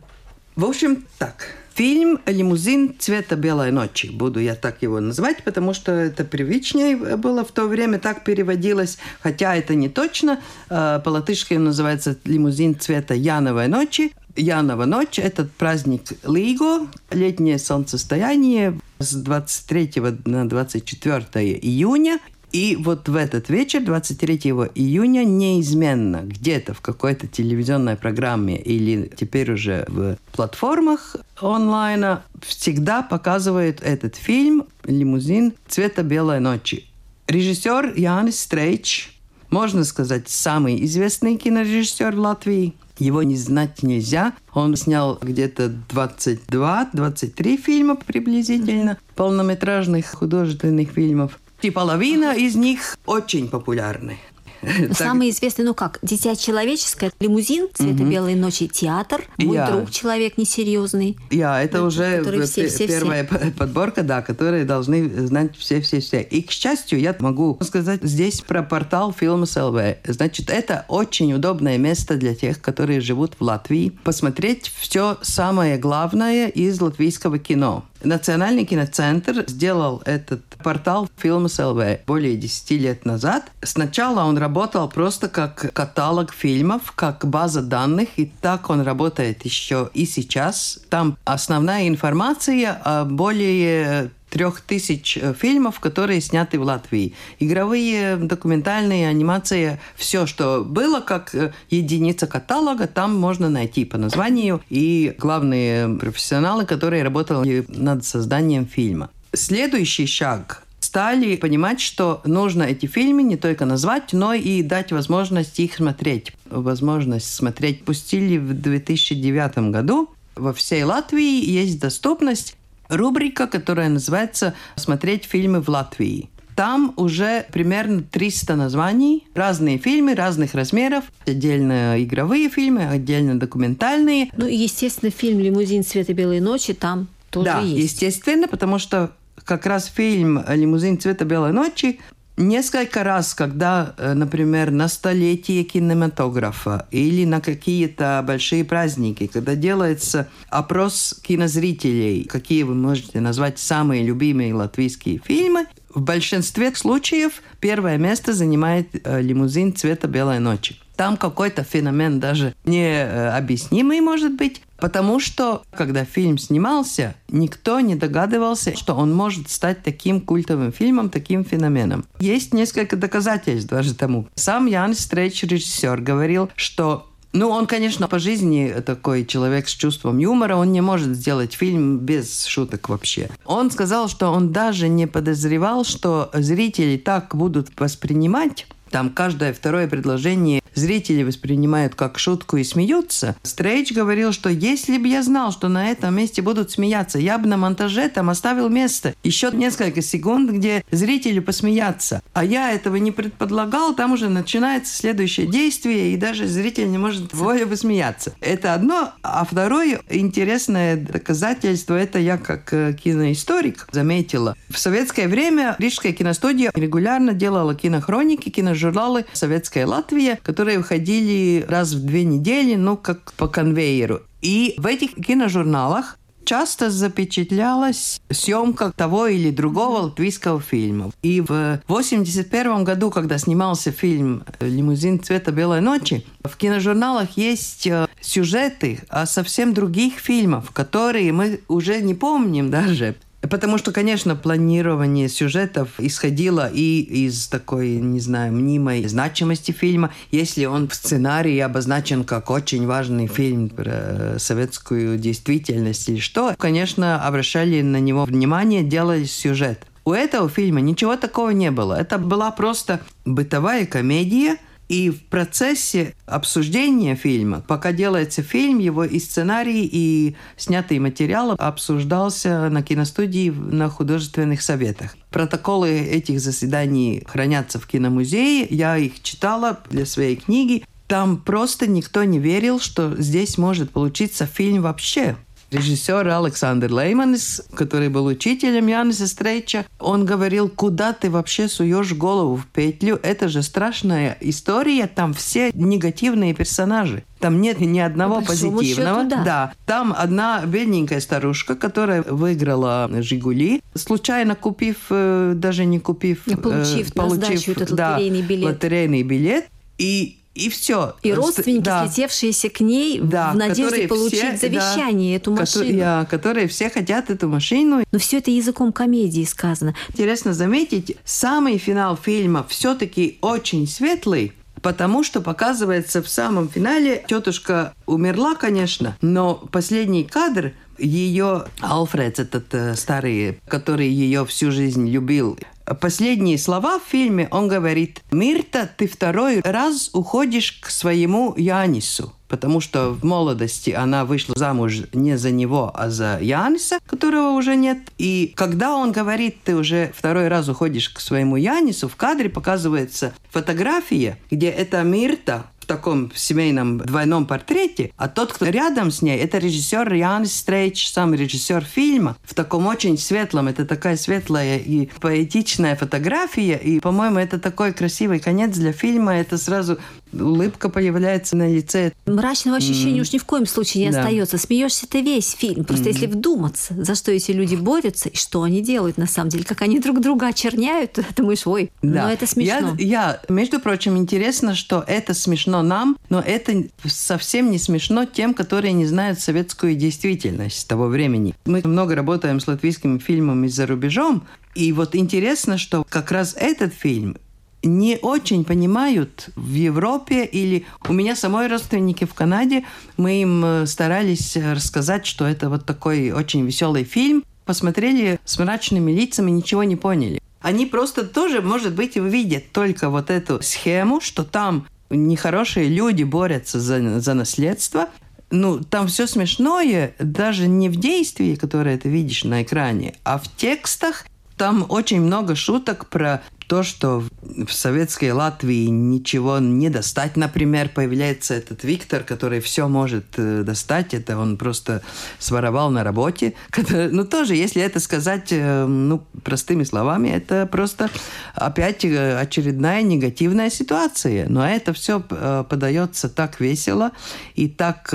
В 0.55 0.65
общем, 0.65 1.05
так. 1.19 1.45
Фильм 1.75 2.19
«Лимузин 2.25 2.95
цвета 2.97 3.35
белой 3.35 3.71
ночи». 3.71 4.07
Буду 4.07 4.39
я 4.39 4.55
так 4.55 4.81
его 4.81 4.99
называть, 4.99 5.43
потому 5.43 5.75
что 5.75 5.91
это 5.91 6.25
привычнее 6.25 7.17
было 7.17 7.45
в 7.45 7.51
то 7.51 7.67
время, 7.67 7.99
так 7.99 8.23
переводилось. 8.23 8.97
Хотя 9.21 9.55
это 9.55 9.75
не 9.75 9.87
точно. 9.87 10.39
Э, 10.69 10.99
по-латышски 11.03 11.53
называется 11.53 12.17
«Лимузин 12.23 12.79
цвета 12.79 13.13
Яновой 13.13 13.67
ночи». 13.67 14.11
Янова 14.35 14.85
ночь– 14.85 15.19
этот 15.19 15.51
праздник 15.51 16.03
Лиго, 16.23 16.87
летнее 17.11 17.57
солнцестояние 17.57 18.79
с 18.99 19.13
23 19.13 19.93
на 20.25 20.47
24 20.47 21.25
июня. 21.59 22.19
И 22.55 22.77
вот 22.77 23.09
в 23.09 23.17
этот 23.17 23.49
вечер, 23.49 23.83
23 23.83 24.37
июня, 24.75 25.25
неизменно 25.25 26.21
где-то 26.23 26.73
в 26.73 26.79
какой-то 26.79 27.27
телевизионной 27.27 27.97
программе 27.97 28.57
или 28.57 29.11
теперь 29.13 29.51
уже 29.51 29.83
в 29.89 30.15
платформах 30.31 31.17
онлайна 31.41 32.23
всегда 32.41 33.01
показывают 33.01 33.81
этот 33.81 34.15
фильм 34.15 34.67
«Лимузин 34.85 35.51
цвета 35.67 36.01
белой 36.03 36.39
ночи». 36.39 36.85
Режиссер 37.27 37.91
Янис 37.97 38.39
Стрейч, 38.39 39.19
можно 39.49 39.83
сказать, 39.83 40.29
самый 40.29 40.81
известный 40.85 41.35
кинорежиссер 41.35 42.15
в 42.15 42.19
Латвии. 42.19 42.73
Его 42.99 43.21
не 43.23 43.35
знать 43.35 43.83
нельзя. 43.83 44.31
Он 44.53 44.77
снял 44.77 45.19
где-то 45.21 45.73
22-23 45.89 47.57
фильма 47.57 47.97
приблизительно, 47.97 48.97
полнометражных 49.15 50.05
художественных 50.05 50.91
фильмов. 50.91 51.37
И 51.65 51.71
половина 51.71 52.35
из 52.35 52.55
них 52.55 52.95
очень 53.07 53.47
популярны. 53.47 54.19
Самый 54.91 55.31
известный, 55.31 55.65
ну 55.65 55.73
как, 55.73 55.97
«Дитя 56.03 56.35
человеческое», 56.35 57.11
«Лимузин», 57.19 57.69
«Цвета 57.73 58.03
угу. 58.03 58.11
белой 58.11 58.35
ночи», 58.35 58.67
«Театр», 58.67 59.23
«Мой 59.37 59.55
Я. 59.55 59.71
друг 59.71 59.89
человек 59.89 60.37
несерьезный». 60.37 61.17
Я, 61.31 61.63
это 61.63 61.83
уже 61.83 62.23
все, 62.45 62.67
все, 62.67 62.87
первая 62.87 63.25
все. 63.25 63.51
подборка, 63.51 64.03
да, 64.03 64.21
которые 64.21 64.63
должны 64.65 65.09
знать 65.25 65.57
все-все-все. 65.57 66.21
И, 66.21 66.43
к 66.43 66.51
счастью, 66.51 66.99
я 66.99 67.15
могу 67.17 67.57
сказать 67.61 68.01
здесь 68.03 68.41
про 68.41 68.61
портал 68.61 69.15
Films 69.19 69.55
LV. 69.55 69.97
Значит, 70.05 70.51
это 70.51 70.85
очень 70.87 71.33
удобное 71.33 71.79
место 71.79 72.15
для 72.15 72.35
тех, 72.35 72.61
которые 72.61 73.01
живут 73.01 73.33
в 73.39 73.43
Латвии, 73.43 73.91
посмотреть 74.03 74.71
все 74.77 75.17
самое 75.23 75.77
главное 75.77 76.47
из 76.47 76.79
латвийского 76.79 77.39
кино. 77.39 77.85
Национальный 78.05 78.65
киноцентр 78.65 79.43
сделал 79.47 80.01
этот 80.05 80.43
портал 80.63 81.09
Films 81.21 81.59
LV 81.59 82.01
более 82.05 82.37
10 82.37 82.71
лет 82.71 83.05
назад. 83.05 83.51
Сначала 83.63 84.23
он 84.23 84.37
работал 84.37 84.87
просто 84.87 85.27
как 85.27 85.73
каталог 85.73 86.31
фильмов, 86.31 86.91
как 86.93 87.25
база 87.25 87.61
данных, 87.61 88.09
и 88.17 88.31
так 88.41 88.69
он 88.69 88.81
работает 88.81 89.43
еще 89.43 89.89
и 89.93 90.05
сейчас. 90.05 90.79
Там 90.89 91.17
основная 91.25 91.87
информация 91.87 92.79
о 92.83 93.05
более 93.05 94.11
трех 94.35 94.59
тысяч 94.59 95.17
э, 95.17 95.33
фильмов, 95.33 95.79
которые 95.79 96.19
сняты 96.19 96.59
в 96.59 96.63
Латвии. 96.63 97.13
Игровые, 97.39 98.17
документальные, 98.17 99.07
анимация, 99.07 99.79
все, 99.95 100.25
что 100.25 100.61
было 100.65 100.99
как 100.99 101.33
э, 101.33 101.53
единица 101.69 102.27
каталога, 102.27 102.85
там 102.87 103.15
можно 103.15 103.49
найти 103.49 103.85
по 103.85 103.97
названию. 103.97 104.61
И 104.69 105.15
главные 105.17 105.87
профессионалы, 105.87 106.65
которые 106.65 107.03
работали 107.03 107.63
над 107.69 108.03
созданием 108.03 108.67
фильма. 108.67 109.09
Следующий 109.31 110.05
шаг 110.05 110.63
стали 110.81 111.37
понимать, 111.37 111.79
что 111.79 112.19
нужно 112.25 112.63
эти 112.63 112.87
фильмы 112.87 113.23
не 113.23 113.37
только 113.37 113.63
назвать, 113.63 114.11
но 114.11 114.33
и 114.33 114.61
дать 114.63 114.91
возможность 114.91 115.57
их 115.61 115.75
смотреть. 115.75 116.33
Возможность 116.49 117.33
смотреть 117.33 117.85
пустили 117.85 118.37
в 118.37 118.53
2009 118.53 119.71
году. 119.71 120.09
Во 120.35 120.51
всей 120.51 120.83
Латвии 120.83 121.49
есть 121.49 121.79
доступность 121.79 122.57
рубрика, 122.89 123.47
которая 123.47 123.89
называется 123.89 124.53
«Смотреть 124.75 125.25
фильмы 125.25 125.61
в 125.61 125.69
Латвии». 125.69 126.29
Там 126.55 126.93
уже 126.95 127.45
примерно 127.51 128.01
300 128.01 128.55
названий, 128.55 129.27
разные 129.33 129.77
фильмы 129.77 130.15
разных 130.15 130.53
размеров, 130.53 131.03
отдельно 131.27 132.01
игровые 132.01 132.49
фильмы, 132.49 132.87
отдельно 132.87 133.37
документальные. 133.37 134.29
Ну 134.37 134.47
и, 134.47 134.55
естественно, 134.55 135.11
фильм 135.11 135.39
«Лимузин 135.39 135.83
цвета 135.83 136.13
белой 136.13 136.39
ночи» 136.39 136.73
там 136.73 137.09
тоже 137.29 137.45
да, 137.45 137.59
есть. 137.59 137.91
естественно, 137.91 138.47
потому 138.47 138.79
что 138.79 139.11
как 139.43 139.65
раз 139.65 139.87
фильм 139.87 140.43
«Лимузин 140.47 140.97
цвета 140.97 141.25
белой 141.25 141.51
ночи» 141.51 141.99
Несколько 142.37 143.05
раз, 143.05 143.33
когда, 143.33 143.93
э, 143.97 144.13
например, 144.13 144.69
на 144.69 144.89
столетие 144.89 145.63
кинематографа 145.63 146.85
или 146.91 147.23
на 147.23 147.39
какие-то 147.39 148.21
большие 148.27 148.65
праздники, 148.65 149.27
когда 149.27 149.55
делается 149.55 150.27
опрос 150.49 151.17
кинозрителей, 151.23 152.25
какие 152.25 152.63
вы 152.63 152.75
можете 152.75 153.21
назвать 153.21 153.57
самые 153.57 154.03
любимые 154.03 154.53
латвийские 154.53 155.21
фильмы, 155.23 155.65
в 155.93 156.01
большинстве 156.01 156.75
случаев 156.75 157.41
первое 157.61 157.97
место 157.97 158.33
занимает 158.33 158.89
э, 158.91 159.21
лимузин 159.21 159.73
цвета 159.73 160.09
белой 160.09 160.39
ночи. 160.39 160.75
Там 160.97 161.15
какой-то 161.15 161.63
феномен 161.63 162.19
даже 162.19 162.53
необъяснимый, 162.65 164.01
может 164.01 164.33
быть. 164.33 164.61
Потому 164.77 165.19
что, 165.19 165.63
когда 165.75 166.05
фильм 166.05 166.37
снимался, 166.37 167.15
никто 167.29 167.79
не 167.79 167.95
догадывался, 167.95 168.75
что 168.75 168.93
он 168.95 169.13
может 169.13 169.49
стать 169.49 169.83
таким 169.83 170.21
культовым 170.21 170.71
фильмом, 170.71 171.09
таким 171.09 171.45
феноменом. 171.45 172.05
Есть 172.19 172.53
несколько 172.53 172.95
доказательств 172.95 173.69
даже 173.69 173.93
тому. 173.93 174.27
Сам 174.35 174.65
Ян 174.65 174.93
Стрейч, 174.93 175.43
режиссер, 175.43 176.01
говорил, 176.01 176.49
что 176.55 177.07
ну, 177.35 177.49
он, 177.49 177.67
конечно, 177.67 178.07
по 178.07 178.17
жизни 178.17 178.73
такой 178.85 179.25
человек 179.25 179.67
с 179.67 179.71
чувством 179.73 180.19
юмора, 180.19 180.55
он 180.55 180.71
не 180.71 180.79
может 180.79 181.17
сделать 181.17 181.53
фильм 181.53 181.97
без 181.97 182.45
шуток 182.45 182.87
вообще. 182.87 183.29
Он 183.43 183.69
сказал, 183.71 184.07
что 184.07 184.31
он 184.31 184.53
даже 184.53 184.87
не 184.87 185.05
подозревал, 185.05 185.83
что 185.83 186.29
зрители 186.33 186.95
так 186.95 187.35
будут 187.35 187.77
воспринимать 187.77 188.65
там 188.89 189.09
каждое 189.09 189.51
второе 189.51 189.89
предложение 189.89 190.61
зрители 190.75 191.23
воспринимают 191.23 191.95
как 191.95 192.19
шутку 192.19 192.57
и 192.57 192.63
смеются. 192.63 193.35
Стрейч 193.43 193.91
говорил, 193.91 194.31
что 194.31 194.49
если 194.49 194.97
бы 194.97 195.07
я 195.07 195.23
знал, 195.23 195.51
что 195.51 195.67
на 195.67 195.89
этом 195.89 196.15
месте 196.15 196.41
будут 196.41 196.71
смеяться, 196.71 197.19
я 197.19 197.37
бы 197.37 197.47
на 197.47 197.57
монтаже 197.57 198.09
там 198.09 198.29
оставил 198.29 198.69
место. 198.69 199.15
Еще 199.23 199.49
несколько 199.51 200.01
секунд, 200.01 200.51
где 200.51 200.83
зрители 200.91 201.39
посмеяться. 201.39 202.21
А 202.33 202.43
я 202.43 202.71
этого 202.71 202.97
не 202.97 203.11
предполагал, 203.11 203.95
там 203.95 204.13
уже 204.13 204.29
начинается 204.29 204.95
следующее 204.95 205.47
действие, 205.47 206.13
и 206.13 206.17
даже 206.17 206.47
зритель 206.47 206.91
не 206.91 206.97
может 206.97 207.33
волю 207.33 207.67
посмеяться. 207.67 208.33
Это 208.41 208.73
одно. 208.73 209.13
А 209.23 209.45
второе 209.45 210.01
интересное 210.09 210.97
доказательство, 210.97 211.95
это 211.95 212.19
я 212.19 212.37
как 212.37 212.73
э, 212.73 212.93
киноисторик 212.93 213.87
заметила. 213.91 214.55
В 214.69 214.77
советское 214.77 215.27
время 215.27 215.75
Рижская 215.79 216.11
киностудия 216.11 216.71
регулярно 216.73 217.33
делала 217.33 217.75
кинохроники, 217.75 218.49
киножурналы 218.49 219.25
«Советская 219.33 219.85
Латвия», 219.85 220.39
которые 220.43 220.64
которые 220.65 220.79
выходили 220.79 221.63
раз 221.69 221.93
в 221.93 222.03
две 222.03 222.23
недели, 222.23 222.73
ну, 222.73 222.97
как 222.97 223.33
по 223.33 223.47
конвейеру. 223.47 224.21
И 224.41 224.73
в 224.77 224.87
этих 224.87 225.13
киножурналах 225.13 226.17
часто 226.43 226.89
запечатлялась 226.89 228.19
съемка 228.31 228.91
того 228.95 229.27
или 229.27 229.51
другого 229.51 230.05
латвийского 230.05 230.59
фильма. 230.59 231.11
И 231.21 231.39
в 231.41 231.45
1981 231.85 232.83
году, 232.83 233.11
когда 233.11 233.37
снимался 233.37 233.91
фильм 233.91 234.43
«Лимузин 234.59 235.21
цвета 235.21 235.51
белой 235.51 235.81
ночи», 235.81 236.25
в 236.43 236.57
киножурналах 236.57 237.37
есть 237.37 237.85
э, 237.85 238.07
сюжеты 238.19 239.01
о 239.09 239.27
совсем 239.27 239.75
других 239.75 240.15
фильмов, 240.15 240.71
которые 240.71 241.31
мы 241.31 241.59
уже 241.67 242.01
не 242.01 242.15
помним 242.15 242.71
даже. 242.71 243.15
Потому 243.49 243.77
что, 243.77 243.91
конечно, 243.91 244.35
планирование 244.35 245.29
сюжетов 245.29 245.89
исходило 245.97 246.69
и 246.71 247.01
из 247.01 247.47
такой, 247.47 247.95
не 247.95 248.19
знаю, 248.19 248.53
мнимой 248.53 249.05
значимости 249.07 249.71
фильма. 249.71 250.11
Если 250.31 250.65
он 250.65 250.87
в 250.87 250.95
сценарии 250.95 251.59
обозначен 251.59 252.23
как 252.23 252.49
очень 252.49 252.85
важный 252.85 253.27
фильм 253.27 253.69
про 253.69 254.35
советскую 254.37 255.17
действительность 255.17 256.09
или 256.09 256.19
что, 256.19 256.55
конечно, 256.57 257.25
обращали 257.25 257.81
на 257.81 257.99
него 257.99 258.25
внимание, 258.25 258.83
делали 258.83 259.25
сюжет. 259.25 259.85
У 260.05 260.13
этого 260.13 260.49
фильма 260.49 260.81
ничего 260.81 261.15
такого 261.15 261.49
не 261.49 261.71
было. 261.71 261.99
Это 261.99 262.17
была 262.17 262.51
просто 262.51 263.01
бытовая 263.25 263.85
комедия– 263.85 264.57
и 264.87 265.09
в 265.09 265.23
процессе 265.25 266.13
обсуждения 266.25 267.15
фильма, 267.15 267.63
пока 267.67 267.91
делается 267.91 268.43
фильм, 268.43 268.79
его 268.79 269.03
и 269.03 269.19
сценарий, 269.19 269.89
и 269.91 270.35
снятый 270.57 270.99
материал 270.99 271.55
обсуждался 271.57 272.69
на 272.69 272.83
киностудии 272.83 273.49
на 273.49 273.89
художественных 273.89 274.61
советах. 274.61 275.15
Протоколы 275.31 275.89
этих 275.89 276.39
заседаний 276.39 277.23
хранятся 277.25 277.79
в 277.79 277.87
киномузее. 277.87 278.67
Я 278.69 278.97
их 278.97 279.21
читала 279.21 279.79
для 279.89 280.05
своей 280.05 280.35
книги. 280.35 280.83
Там 281.07 281.37
просто 281.37 281.87
никто 281.87 282.23
не 282.23 282.39
верил, 282.39 282.79
что 282.79 283.15
здесь 283.21 283.57
может 283.57 283.91
получиться 283.91 284.45
фильм 284.45 284.81
вообще 284.81 285.35
режиссер 285.71 286.27
Александр 286.27 286.91
Лейманис, 286.91 287.63
который 287.73 288.09
был 288.09 288.25
учителем 288.25 288.87
Яниса 288.87 289.27
Стрейча, 289.27 289.85
он 289.99 290.25
говорил, 290.25 290.69
куда 290.69 291.13
ты 291.13 291.29
вообще 291.29 291.67
суешь 291.67 292.13
голову 292.13 292.55
в 292.55 292.67
петлю? 292.67 293.19
Это 293.21 293.49
же 293.49 293.63
страшная 293.63 294.37
история, 294.41 295.07
там 295.07 295.33
все 295.33 295.71
негативные 295.73 296.53
персонажи. 296.53 297.23
Там 297.39 297.61
нет 297.61 297.79
ни 297.79 297.99
одного 297.99 298.41
По 298.41 298.47
позитивного. 298.47 299.23
Счету, 299.23 299.29
да. 299.29 299.43
да. 299.43 299.73
Там 299.85 300.15
одна 300.17 300.65
бедненькая 300.65 301.19
старушка, 301.19 301.75
которая 301.75 302.23
выиграла 302.23 303.09
«Жигули», 303.21 303.81
случайно 303.93 304.55
купив, 304.55 304.97
э, 305.09 305.53
даже 305.55 305.85
не 305.85 305.99
купив... 305.99 306.45
Получив, 306.45 307.09
э, 307.09 307.13
получив 307.13 307.67
этот 307.69 307.93
да, 307.93 308.13
лотерейный 308.13 308.41
билет. 308.41 308.65
Лотерейный 308.65 309.23
билет. 309.23 309.65
И 309.97 310.39
и 310.55 310.69
все. 310.69 311.15
И 311.21 311.33
родственники, 311.33 311.83
да. 311.83 312.07
слетевшиеся 312.07 312.69
к 312.69 312.79
ней 312.79 313.19
да, 313.19 313.51
в 313.51 313.57
надежде 313.57 314.07
получить 314.07 314.39
все, 314.39 314.57
завещание, 314.57 315.37
да, 315.37 315.41
эту 315.41 315.51
машину. 315.51 315.85
Которые, 315.85 316.25
которые 316.25 316.67
все 316.67 316.89
хотят 316.89 317.29
эту 317.29 317.49
машину. 317.49 318.03
Но 318.11 318.19
все 318.19 318.37
это 318.37 318.49
языком 318.49 318.91
комедии 318.93 319.43
сказано. 319.43 319.95
Интересно 320.09 320.53
заметить, 320.53 321.17
самый 321.25 321.77
финал 321.77 322.15
фильма 322.15 322.65
все-таки 322.69 323.37
очень 323.41 323.85
светлый, 323.85 324.53
потому 324.81 325.23
что 325.23 325.41
показывается 325.41 326.23
в 326.23 326.29
самом 326.29 326.69
финале 326.69 327.23
тетушка 327.27 327.93
умерла, 328.05 328.55
конечно, 328.55 329.17
но 329.21 329.55
последний 329.55 330.23
кадр 330.23 330.71
ее 330.97 331.65
Алфред, 331.81 332.39
этот 332.39 332.73
э, 332.73 332.95
старый, 332.95 333.59
который 333.67 334.07
ее 334.07 334.45
всю 334.45 334.71
жизнь 334.71 335.09
любил, 335.09 335.59
последние 335.93 336.57
слова 336.57 336.99
в 336.99 337.03
фильме 337.03 337.47
он 337.51 337.67
говорит, 337.67 338.23
«Мирта, 338.31 338.89
ты 338.97 339.07
второй 339.07 339.61
раз 339.61 340.09
уходишь 340.13 340.79
к 340.81 340.89
своему 340.89 341.53
Янису» 341.55 342.33
потому 342.47 342.79
что 342.79 343.09
в 343.09 343.23
молодости 343.23 343.89
она 343.89 344.25
вышла 344.25 344.55
замуж 344.57 345.01
не 345.13 345.37
за 345.37 345.51
него, 345.51 345.91
а 345.93 346.09
за 346.09 346.39
Яниса, 346.41 346.99
которого 347.05 347.49
уже 347.49 347.75
нет. 347.75 347.97
И 348.17 348.53
когда 348.55 348.95
он 348.95 349.11
говорит, 349.11 349.57
ты 349.63 349.75
уже 349.75 350.13
второй 350.15 350.47
раз 350.47 350.69
уходишь 350.69 351.09
к 351.09 351.19
своему 351.19 351.55
Янису, 351.55 352.07
в 352.07 352.15
кадре 352.15 352.49
показывается 352.49 353.33
фотография, 353.49 354.37
где 354.51 354.69
это 354.69 355.01
Мирта, 355.03 355.65
в 355.85 355.87
таком 355.87 356.31
семейном 356.33 356.97
двойном 356.97 357.45
портрете, 357.45 358.11
а 358.17 358.27
тот, 358.27 358.51
кто 358.51 358.65
рядом 358.65 359.11
с 359.11 359.21
ней, 359.21 359.37
это 359.37 359.59
режиссер 359.59 360.11
Янис 360.13 360.57
Стрейч, 360.57 361.11
сам 361.11 361.35
режиссер 361.35 361.85
фильма, 361.85 362.35
в 362.43 362.55
таком 362.55 362.87
очень 362.87 363.19
светлом, 363.19 363.67
это 363.67 363.85
такая 363.85 364.17
светлая 364.17 364.79
и 364.79 365.07
поэтичная 365.21 365.95
фотография, 365.95 366.77
и, 366.77 366.99
по-моему, 366.99 367.37
это 367.37 367.59
такой 367.59 367.93
красивый 367.93 368.39
конец 368.39 368.75
для 368.75 368.93
фильма, 368.93 369.35
это 369.35 369.59
сразу 369.59 369.99
улыбка 370.33 370.89
появляется 370.89 371.55
на 371.55 371.71
лице. 371.71 372.13
Мрачного 372.25 372.77
ощущения 372.77 373.19
mm. 373.19 373.21
уж 373.21 373.33
ни 373.33 373.37
в 373.37 373.45
коем 373.45 373.65
случае 373.65 374.05
не 374.05 374.11
да. 374.11 374.21
остается. 374.21 374.57
Смеешься 374.57 375.07
ты 375.07 375.21
весь 375.21 375.51
фильм. 375.51 375.85
Просто 375.85 376.05
mm. 376.05 376.13
если 376.13 376.27
вдуматься, 376.27 376.93
за 376.95 377.15
что 377.15 377.31
эти 377.31 377.51
люди 377.51 377.75
борются 377.75 378.29
и 378.29 378.35
что 378.35 378.63
они 378.63 378.81
делают 378.81 379.17
на 379.17 379.27
самом 379.27 379.49
деле, 379.49 379.63
как 379.63 379.81
они 379.81 379.99
друг 379.99 380.21
друга 380.21 380.47
очерняют, 380.47 381.13
ты 381.13 381.25
думаешь, 381.35 381.65
ой, 381.65 381.91
да. 382.01 382.23
но 382.23 382.31
это 382.31 382.47
смешно. 382.47 382.95
Я, 382.97 383.05
я, 383.07 383.41
между 383.49 383.79
прочим, 383.79 384.17
интересно, 384.17 384.75
что 384.75 385.03
это 385.07 385.33
смешно 385.33 385.81
нам, 385.81 386.17
но 386.29 386.39
это 386.39 386.83
совсем 387.05 387.71
не 387.71 387.77
смешно 387.77 388.25
тем, 388.25 388.53
которые 388.53 388.93
не 388.93 389.05
знают 389.05 389.39
советскую 389.39 389.95
действительность 389.95 390.87
того 390.87 391.07
времени. 391.07 391.55
Мы 391.65 391.81
много 391.83 392.15
работаем 392.15 392.59
с 392.59 392.67
латвийскими 392.67 393.19
фильмами 393.19 393.67
за 393.67 393.87
рубежом, 393.87 394.43
и 394.75 394.91
вот 394.91 395.15
интересно, 395.15 395.77
что 395.77 396.05
как 396.07 396.31
раз 396.31 396.53
этот 396.57 396.93
фильм 396.93 397.37
не 397.85 398.17
очень 398.21 398.65
понимают 398.65 399.49
в 399.55 399.73
Европе 399.73 400.45
или 400.45 400.85
у 401.07 401.13
меня 401.13 401.35
самой 401.35 401.67
родственники 401.67 402.25
в 402.25 402.33
Канаде, 402.33 402.83
мы 403.17 403.41
им 403.41 403.63
э, 403.63 403.85
старались 403.85 404.57
рассказать, 404.57 405.25
что 405.25 405.45
это 405.45 405.69
вот 405.69 405.85
такой 405.85 406.31
очень 406.31 406.65
веселый 406.65 407.03
фильм. 407.03 407.43
Посмотрели 407.65 408.39
с 408.45 408.59
мрачными 408.59 409.11
лицами, 409.11 409.51
ничего 409.51 409.83
не 409.83 409.95
поняли. 409.95 410.41
Они 410.61 410.85
просто 410.85 411.23
тоже, 411.23 411.61
может 411.61 411.93
быть, 411.93 412.15
видят 412.15 412.71
только 412.71 413.09
вот 413.09 413.29
эту 413.29 413.61
схему, 413.61 414.19
что 414.19 414.43
там 414.43 414.87
нехорошие 415.09 415.87
люди 415.87 416.23
борются 416.23 416.79
за, 416.79 417.19
за 417.19 417.33
наследство, 417.33 418.09
ну, 418.51 418.79
там 418.79 419.07
все 419.07 419.27
смешное, 419.27 420.15
даже 420.19 420.67
не 420.67 420.89
в 420.89 420.95
действии, 420.95 421.55
которое 421.55 421.97
ты 421.97 422.09
видишь 422.09 422.43
на 422.43 422.63
экране, 422.63 423.15
а 423.23 423.37
в 423.37 423.47
текстах. 423.55 424.25
Там 424.57 424.85
очень 424.87 425.19
много 425.19 425.53
шуток 425.53 426.07
про 426.09 426.41
то, 426.67 426.83
что 426.83 427.23
в 427.41 427.71
советской 427.71 428.31
Латвии 428.31 428.87
ничего 428.87 429.59
не 429.59 429.89
достать, 429.89 430.35
например, 430.35 430.89
появляется 430.89 431.53
этот 431.53 431.83
Виктор, 431.83 432.23
который 432.23 432.59
все 432.59 432.87
может 432.87 433.25
э, 433.37 433.63
достать, 433.63 434.13
это 434.13 434.37
он 434.37 434.57
просто 434.57 435.01
своровал 435.39 435.91
на 435.91 436.03
работе. 436.03 436.53
Ну, 437.15 437.25
тоже, 437.25 437.55
если 437.55 437.81
это 437.81 437.99
сказать, 437.99 438.47
э, 438.51 438.85
ну, 438.85 439.23
простыми 439.43 439.83
словами, 439.83 440.29
это 440.29 440.65
просто 440.65 441.09
опять 441.53 442.03
э, 442.03 442.37
очередная 442.37 443.01
негативная 443.03 443.69
ситуация. 443.69 444.47
Но 444.49 444.67
это 444.67 444.93
все 444.93 445.19
подается 445.19 446.29
так 446.29 446.59
весело 446.59 447.11
и 447.55 447.67
так 447.67 448.13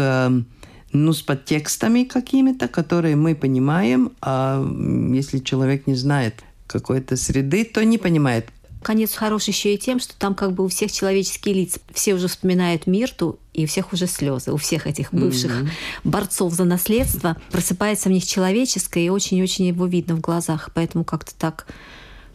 ну, 0.93 1.13
с 1.13 1.23
подтекстами 1.23 2.05
какими-то, 2.05 2.69
которые 2.69 3.17
мы 3.17 3.35
понимаем, 3.35 4.13
а 4.21 4.65
если 5.13 5.39
человек 5.39 5.87
не 5.87 5.95
знает 5.95 6.43
какой-то 6.71 7.17
среды, 7.17 7.65
то 7.65 7.85
не 7.85 7.99
понимает. 7.99 8.47
Конец 8.83 9.15
хороший 9.15 9.51
еще 9.51 9.75
и 9.75 9.79
тем, 9.79 10.01
что 10.01 10.15
там 10.19 10.35
как 10.35 10.53
бы 10.53 10.65
у 10.65 10.69
всех 10.69 10.91
человеческие 10.91 11.55
лица. 11.55 11.81
Все 11.93 12.15
уже 12.15 12.29
вспоминают 12.29 12.87
Мирту, 12.87 13.39
и 13.53 13.65
у 13.65 13.67
всех 13.67 13.93
уже 13.93 14.07
слезы. 14.07 14.53
У 14.53 14.57
всех 14.57 14.87
этих 14.87 15.13
бывших 15.13 15.51
mm-hmm. 15.51 15.69
борцов 16.05 16.55
за 16.55 16.65
наследство 16.65 17.37
просыпается 17.51 18.09
в 18.09 18.13
них 18.13 18.25
человеческое, 18.25 19.05
и 19.05 19.11
очень-очень 19.11 19.67
его 19.67 19.85
видно 19.85 20.15
в 20.15 20.21
глазах. 20.21 20.71
Поэтому 20.73 21.05
как-то 21.05 21.35
так 21.35 21.67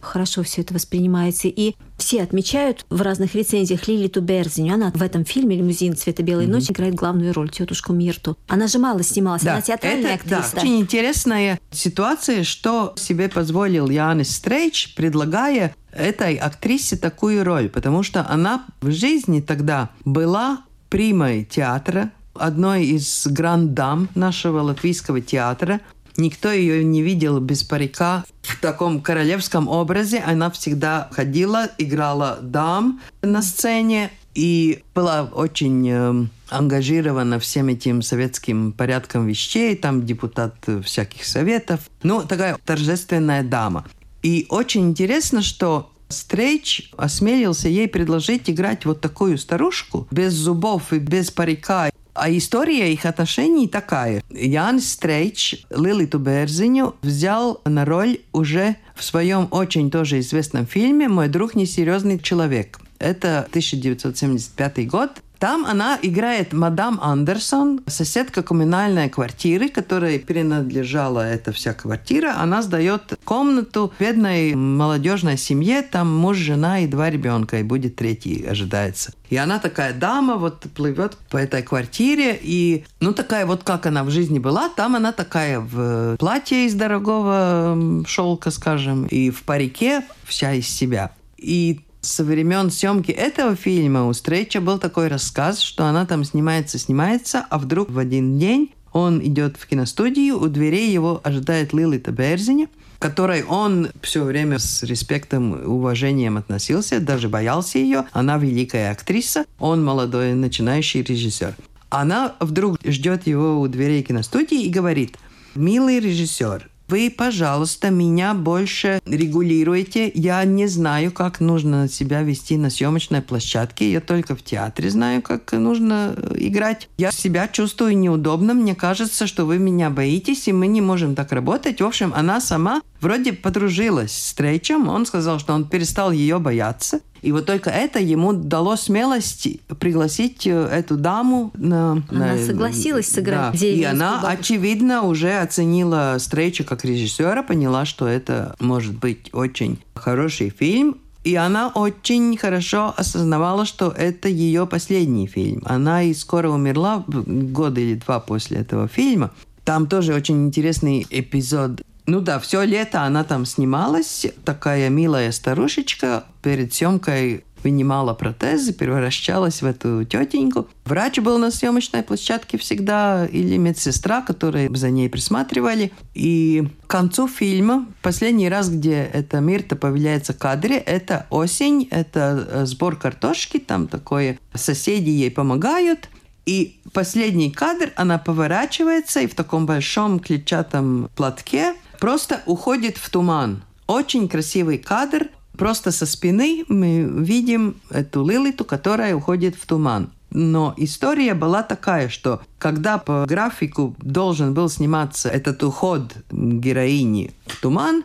хорошо 0.06 0.42
все 0.42 0.62
это 0.62 0.74
воспринимается. 0.74 1.48
И 1.48 1.74
все 1.98 2.22
отмечают 2.22 2.84
в 2.90 3.00
разных 3.02 3.34
рецензиях 3.34 3.86
Лилиту 3.88 4.20
Берзиню. 4.20 4.74
Она 4.74 4.90
в 4.94 5.02
этом 5.02 5.24
фильме 5.24 5.56
«Лимузин. 5.56 5.96
Цвета 5.96 6.22
белой 6.22 6.46
mm-hmm. 6.46 6.50
ночи» 6.50 6.72
играет 6.72 6.94
главную 6.94 7.32
роль, 7.32 7.50
тетушку 7.50 7.92
Мирту. 7.92 8.36
Она 8.48 8.66
же 8.66 8.78
мало 8.78 9.02
снималась, 9.02 9.42
да, 9.42 9.52
она 9.52 9.62
театральная 9.62 10.14
это, 10.14 10.24
актриса. 10.24 10.54
Да, 10.54 10.60
очень 10.60 10.80
интересная 10.80 11.60
ситуация, 11.70 12.44
что 12.44 12.94
себе 12.96 13.28
позволил 13.28 13.88
Янис 13.88 14.34
Стрейч, 14.34 14.94
предлагая 14.94 15.74
этой 15.92 16.36
актрисе 16.36 16.96
такую 16.96 17.44
роль, 17.44 17.68
потому 17.68 18.02
что 18.02 18.26
она 18.28 18.64
в 18.80 18.90
жизни 18.90 19.40
тогда 19.40 19.90
была 20.04 20.60
примой 20.88 21.44
театра, 21.44 22.10
одной 22.34 22.84
из 22.84 23.26
гранд-дам 23.26 24.08
нашего 24.14 24.60
латвийского 24.60 25.20
театра. 25.20 25.80
Никто 26.16 26.50
ее 26.50 26.82
не 26.84 27.02
видел 27.02 27.40
без 27.40 27.62
парика 27.62 28.24
в 28.42 28.60
таком 28.60 29.00
королевском 29.00 29.68
образе. 29.68 30.22
Она 30.26 30.50
всегда 30.50 31.08
ходила, 31.12 31.68
играла 31.78 32.38
дам 32.40 33.00
на 33.22 33.42
сцене 33.42 34.10
и 34.34 34.82
была 34.94 35.24
очень 35.24 35.88
э, 35.88 36.26
ангажирована 36.50 37.38
всем 37.38 37.68
этим 37.68 38.02
советским 38.02 38.72
порядком 38.72 39.26
вещей, 39.26 39.76
там 39.76 40.04
депутат 40.04 40.54
всяких 40.84 41.24
советов. 41.24 41.80
Ну, 42.02 42.22
такая 42.22 42.58
торжественная 42.64 43.42
дама. 43.42 43.86
И 44.22 44.46
очень 44.48 44.88
интересно, 44.88 45.42
что 45.42 45.90
Стрейч 46.08 46.90
осмелился 46.96 47.68
ей 47.68 47.88
предложить 47.88 48.48
играть 48.48 48.84
вот 48.84 49.00
такую 49.00 49.38
старушку 49.38 50.06
без 50.10 50.34
зубов 50.34 50.92
и 50.92 50.98
без 50.98 51.30
парика. 51.30 51.90
А 52.16 52.30
история 52.30 52.92
их 52.92 53.04
отношений 53.04 53.68
такая. 53.68 54.22
Ян 54.30 54.80
Стрейч 54.80 55.66
Лилиту 55.70 56.18
Берзиню 56.18 56.96
взял 57.02 57.60
на 57.64 57.84
роль 57.84 58.20
уже 58.32 58.76
в 58.94 59.04
своем 59.04 59.48
очень 59.50 59.90
тоже 59.90 60.20
известном 60.20 60.66
фильме 60.66 61.08
«Мой 61.08 61.28
друг 61.28 61.54
несерьезный 61.54 62.18
человек». 62.18 62.80
Это 62.98 63.40
1975 63.50 64.88
год. 64.88 65.10
Там 65.38 65.66
она 65.66 65.98
играет 66.00 66.52
мадам 66.52 66.98
Андерсон, 67.02 67.80
соседка 67.86 68.42
коммунальной 68.42 69.08
квартиры, 69.10 69.68
которой 69.68 70.18
принадлежала 70.18 71.20
эта 71.20 71.52
вся 71.52 71.74
квартира. 71.74 72.36
Она 72.38 72.62
сдает 72.62 73.18
комнату 73.24 73.92
бедной 73.98 74.54
молодежной 74.54 75.36
семье, 75.36 75.82
там 75.82 76.14
муж, 76.16 76.38
жена 76.38 76.80
и 76.80 76.86
два 76.86 77.10
ребенка, 77.10 77.58
и 77.58 77.62
будет 77.62 77.96
третий, 77.96 78.46
ожидается. 78.46 79.12
И 79.28 79.36
она 79.36 79.58
такая 79.58 79.92
дама, 79.92 80.36
вот 80.36 80.66
плывет 80.74 81.16
по 81.30 81.36
этой 81.36 81.62
квартире, 81.62 82.38
и 82.40 82.84
ну 83.00 83.12
такая 83.12 83.44
вот 83.44 83.64
как 83.64 83.86
она 83.86 84.04
в 84.04 84.10
жизни 84.10 84.38
была, 84.38 84.68
там 84.68 84.96
она 84.96 85.12
такая 85.12 85.60
в 85.60 86.16
платье 86.16 86.66
из 86.66 86.74
дорогого 86.74 88.04
шелка, 88.06 88.50
скажем, 88.50 89.06
и 89.06 89.30
в 89.30 89.42
парике 89.42 90.02
вся 90.24 90.52
из 90.52 90.68
себя. 90.68 91.12
И 91.36 91.80
со 92.06 92.24
времен 92.24 92.70
съемки 92.70 93.10
этого 93.10 93.56
фильма 93.56 94.06
у 94.06 94.12
Стрейча 94.12 94.60
был 94.60 94.78
такой 94.78 95.08
рассказ, 95.08 95.60
что 95.60 95.84
она 95.84 96.06
там 96.06 96.24
снимается, 96.24 96.78
снимается, 96.78 97.44
а 97.50 97.58
вдруг 97.58 97.90
в 97.90 97.98
один 97.98 98.38
день 98.38 98.72
он 98.92 99.20
идет 99.22 99.56
в 99.56 99.66
киностудию, 99.66 100.40
у 100.40 100.46
дверей 100.46 100.90
его 100.90 101.20
ожидает 101.22 101.72
Лилита 101.72 102.12
Берзиня, 102.12 102.68
которой 102.98 103.42
он 103.42 103.88
все 104.02 104.24
время 104.24 104.58
с 104.58 104.82
респектом 104.84 105.54
и 105.54 105.66
уважением 105.66 106.38
относился, 106.38 107.00
даже 107.00 107.28
боялся 107.28 107.78
ее. 107.78 108.06
Она 108.12 108.38
великая 108.38 108.92
актриса, 108.92 109.44
он 109.58 109.84
молодой 109.84 110.32
начинающий 110.34 111.02
режиссер. 111.02 111.56
Она 111.90 112.34
вдруг 112.40 112.78
ждет 112.84 113.26
его 113.26 113.60
у 113.60 113.68
дверей 113.68 114.02
киностудии 114.02 114.62
и 114.62 114.70
говорит, 114.70 115.18
«Милый 115.54 116.00
режиссер, 116.00 116.70
вы, 116.88 117.12
пожалуйста, 117.16 117.90
меня 117.90 118.32
больше 118.32 119.00
регулируйте. 119.06 120.10
Я 120.14 120.44
не 120.44 120.68
знаю, 120.68 121.10
как 121.10 121.40
нужно 121.40 121.88
себя 121.88 122.22
вести 122.22 122.56
на 122.56 122.70
съемочной 122.70 123.22
площадке. 123.22 123.90
Я 123.90 124.00
только 124.00 124.36
в 124.36 124.42
театре 124.42 124.90
знаю, 124.90 125.20
как 125.20 125.50
нужно 125.52 126.14
э, 126.16 126.34
играть. 126.38 126.88
Я 126.96 127.10
себя 127.10 127.48
чувствую 127.48 127.98
неудобно. 127.98 128.54
Мне 128.54 128.76
кажется, 128.76 129.26
что 129.26 129.46
вы 129.46 129.58
меня 129.58 129.90
боитесь, 129.90 130.46
и 130.46 130.52
мы 130.52 130.68
не 130.68 130.80
можем 130.80 131.16
так 131.16 131.32
работать. 131.32 131.80
В 131.80 131.84
общем, 131.84 132.12
она 132.14 132.40
сама 132.40 132.82
вроде 133.00 133.32
подружилась 133.32 134.12
с 134.12 134.34
Трейчем. 134.34 134.88
Он 134.88 135.06
сказал, 135.06 135.40
что 135.40 135.54
он 135.54 135.68
перестал 135.68 136.12
ее 136.12 136.38
бояться. 136.38 137.00
И 137.26 137.32
вот 137.32 137.44
только 137.44 137.70
это 137.70 137.98
ему 137.98 138.32
дало 138.32 138.76
смелость 138.76 139.48
пригласить 139.80 140.46
э, 140.46 140.68
эту 140.68 140.96
даму 140.96 141.50
на... 141.56 142.00
Она 142.08 142.34
на, 142.34 142.38
согласилась 142.38 143.08
сыграть 143.10 143.60
да. 143.60 143.66
И 143.66 143.82
она, 143.82 144.22
бабушку. 144.22 144.42
очевидно, 144.42 145.02
уже 145.02 145.40
оценила 145.40 146.18
Стрейча 146.20 146.62
как 146.62 146.84
режиссера, 146.84 147.42
поняла, 147.42 147.84
что 147.84 148.06
это 148.06 148.54
может 148.60 148.96
быть 148.96 149.30
очень 149.32 149.80
хороший 149.96 150.50
фильм. 150.50 150.98
И 151.24 151.34
она 151.34 151.66
очень 151.66 152.36
хорошо 152.36 152.94
осознавала, 152.96 153.64
что 153.64 153.88
это 153.88 154.28
ее 154.28 154.64
последний 154.68 155.26
фильм. 155.26 155.62
Она 155.64 156.04
и 156.04 156.14
скоро 156.14 156.48
умерла, 156.48 157.02
год 157.08 157.76
или 157.76 157.96
два 157.96 158.20
после 158.20 158.58
этого 158.58 158.86
фильма. 158.86 159.32
Там 159.64 159.88
тоже 159.88 160.14
очень 160.14 160.46
интересный 160.46 161.04
эпизод 161.10 161.82
ну 162.06 162.20
да, 162.20 162.38
все 162.38 162.62
лето 162.62 163.02
она 163.02 163.24
там 163.24 163.44
снималась, 163.44 164.26
такая 164.44 164.88
милая 164.88 165.32
старушечка. 165.32 166.24
Перед 166.40 166.72
съемкой 166.72 167.44
вынимала 167.64 168.14
протезы, 168.14 168.72
превращалась 168.72 169.60
в 169.60 169.66
эту 169.66 170.04
тетеньку. 170.04 170.68
Врач 170.84 171.18
был 171.18 171.38
на 171.38 171.50
съемочной 171.50 172.04
площадке 172.04 172.58
всегда, 172.58 173.26
или 173.26 173.56
медсестра, 173.56 174.22
которые 174.22 174.72
за 174.76 174.90
ней 174.90 175.10
присматривали. 175.10 175.90
И 176.14 176.68
к 176.86 176.90
концу 176.90 177.26
фильма, 177.26 177.86
последний 178.02 178.48
раз, 178.48 178.68
где 178.68 179.10
эта 179.12 179.40
Мирта 179.40 179.74
появляется 179.74 180.32
в 180.32 180.38
кадре, 180.38 180.76
это 180.76 181.26
осень, 181.30 181.88
это 181.90 182.46
э, 182.48 182.66
сбор 182.66 182.94
картошки, 182.94 183.58
там 183.58 183.88
такое, 183.88 184.38
соседи 184.54 185.10
ей 185.10 185.32
помогают. 185.32 186.08
И 186.44 186.78
последний 186.92 187.50
кадр, 187.50 187.90
она 187.96 188.18
поворачивается 188.18 189.18
и 189.18 189.26
в 189.26 189.34
таком 189.34 189.66
большом 189.66 190.20
клетчатом 190.20 191.10
платке– 191.16 191.74
просто 191.98 192.42
уходит 192.46 192.96
в 192.96 193.10
туман. 193.10 193.62
Очень 193.86 194.28
красивый 194.28 194.78
кадр. 194.78 195.28
Просто 195.56 195.90
со 195.90 196.04
спины 196.06 196.64
мы 196.68 197.02
видим 197.02 197.76
эту 197.90 198.26
Лилиту, 198.28 198.64
которая 198.64 199.14
уходит 199.14 199.56
в 199.56 199.66
туман. 199.66 200.10
Но 200.30 200.74
история 200.76 201.34
была 201.34 201.62
такая, 201.62 202.08
что 202.08 202.42
когда 202.58 202.98
по 202.98 203.24
графику 203.26 203.94
должен 203.98 204.52
был 204.52 204.68
сниматься 204.68 205.28
этот 205.28 205.62
уход 205.62 206.14
героини 206.30 207.32
в 207.46 207.60
туман, 207.60 208.04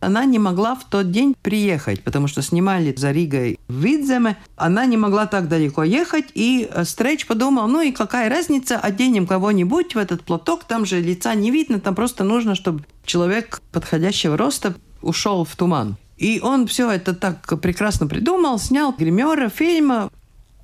она 0.00 0.24
не 0.24 0.38
могла 0.38 0.74
в 0.74 0.84
тот 0.84 1.10
день 1.10 1.36
приехать, 1.40 2.02
потому 2.02 2.26
что 2.26 2.42
снимали 2.42 2.94
за 2.96 3.12
Ригой 3.12 3.58
в 3.68 3.74
Видземе. 3.74 4.38
Она 4.56 4.86
не 4.86 4.96
могла 4.96 5.26
так 5.26 5.48
далеко 5.48 5.84
ехать, 5.84 6.26
и 6.34 6.68
э, 6.70 6.84
Стрейч 6.84 7.26
подумал, 7.26 7.68
ну 7.68 7.82
и 7.82 7.92
какая 7.92 8.30
разница, 8.30 8.78
оденем 8.78 9.26
кого-нибудь 9.26 9.94
в 9.94 9.98
этот 9.98 10.22
платок, 10.22 10.64
там 10.64 10.86
же 10.86 11.00
лица 11.00 11.34
не 11.34 11.50
видно, 11.50 11.80
там 11.80 11.94
просто 11.94 12.24
нужно, 12.24 12.54
чтобы 12.54 12.84
человек 13.04 13.60
подходящего 13.72 14.36
роста 14.36 14.74
ушел 15.02 15.44
в 15.44 15.54
туман. 15.54 15.96
И 16.16 16.40
он 16.42 16.66
все 16.66 16.90
это 16.90 17.14
так 17.14 17.60
прекрасно 17.60 18.06
придумал, 18.06 18.58
снял 18.58 18.92
гримера 18.92 19.48
фильма. 19.48 20.10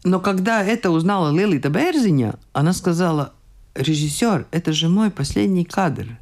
Но 0.05 0.20
когда 0.20 0.62
это 0.62 0.90
узнала 0.90 1.35
Лилита 1.35 1.68
Берзиня, 1.68 2.35
она 2.53 2.72
сказала, 2.72 3.33
режиссер, 3.75 4.46
это 4.51 4.72
же 4.72 4.88
мой 4.88 5.11
последний 5.11 5.64
кадр. 5.64 6.18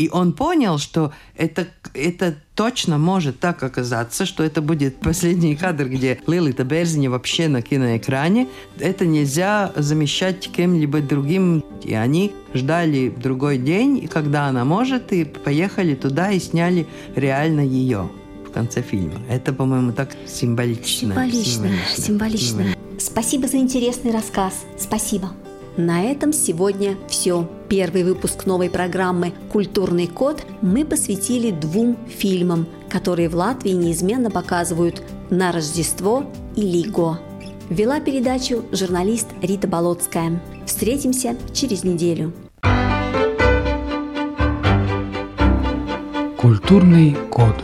И 0.00 0.08
он 0.10 0.32
понял, 0.32 0.78
что 0.78 1.12
это, 1.36 1.68
это 1.92 2.34
точно 2.54 2.96
может 2.96 3.38
так 3.38 3.62
оказаться, 3.62 4.24
что 4.24 4.42
это 4.42 4.62
будет 4.62 4.96
последний 4.96 5.54
кадр, 5.54 5.90
где 5.90 6.18
Лилита 6.26 6.64
Берзини 6.64 7.08
вообще 7.08 7.48
на 7.48 7.60
киноэкране. 7.60 8.48
Это 8.78 9.04
нельзя 9.04 9.70
замещать 9.76 10.50
кем-либо 10.50 11.02
другим. 11.02 11.62
И 11.84 11.92
они 11.92 12.32
ждали 12.54 13.10
другой 13.14 13.58
день, 13.58 14.08
когда 14.08 14.46
она 14.46 14.64
может, 14.64 15.12
и 15.12 15.24
поехали 15.24 15.94
туда 15.94 16.30
и 16.30 16.40
сняли 16.40 16.86
реально 17.14 17.60
ее 17.60 18.08
в 18.48 18.52
конце 18.52 18.80
фильма. 18.80 19.20
Это, 19.28 19.52
по-моему, 19.52 19.92
так 19.92 20.16
символично. 20.26 21.12
Символично, 21.12 21.68
символично. 21.94 22.62
символично. 22.62 22.76
Спасибо 22.98 23.48
за 23.48 23.58
интересный 23.58 24.12
рассказ. 24.12 24.64
Спасибо. 24.78 25.28
На 25.76 26.02
этом 26.02 26.32
сегодня 26.32 26.96
все. 27.08 27.48
Первый 27.68 28.02
выпуск 28.02 28.44
новой 28.44 28.68
программы 28.68 29.32
«Культурный 29.52 30.08
код» 30.08 30.44
мы 30.60 30.84
посвятили 30.84 31.52
двум 31.52 31.96
фильмам, 32.08 32.66
которые 32.88 33.28
в 33.28 33.36
Латвии 33.36 33.70
неизменно 33.70 34.30
показывают 34.30 35.02
«На 35.30 35.52
Рождество» 35.52 36.24
и 36.56 36.62
«Лиго». 36.62 37.20
Вела 37.68 38.00
передачу 38.00 38.64
журналист 38.72 39.28
Рита 39.42 39.68
Болотская. 39.68 40.42
Встретимся 40.66 41.36
через 41.54 41.84
неделю. 41.84 42.32
Культурный 46.36 47.16
код. 47.30 47.54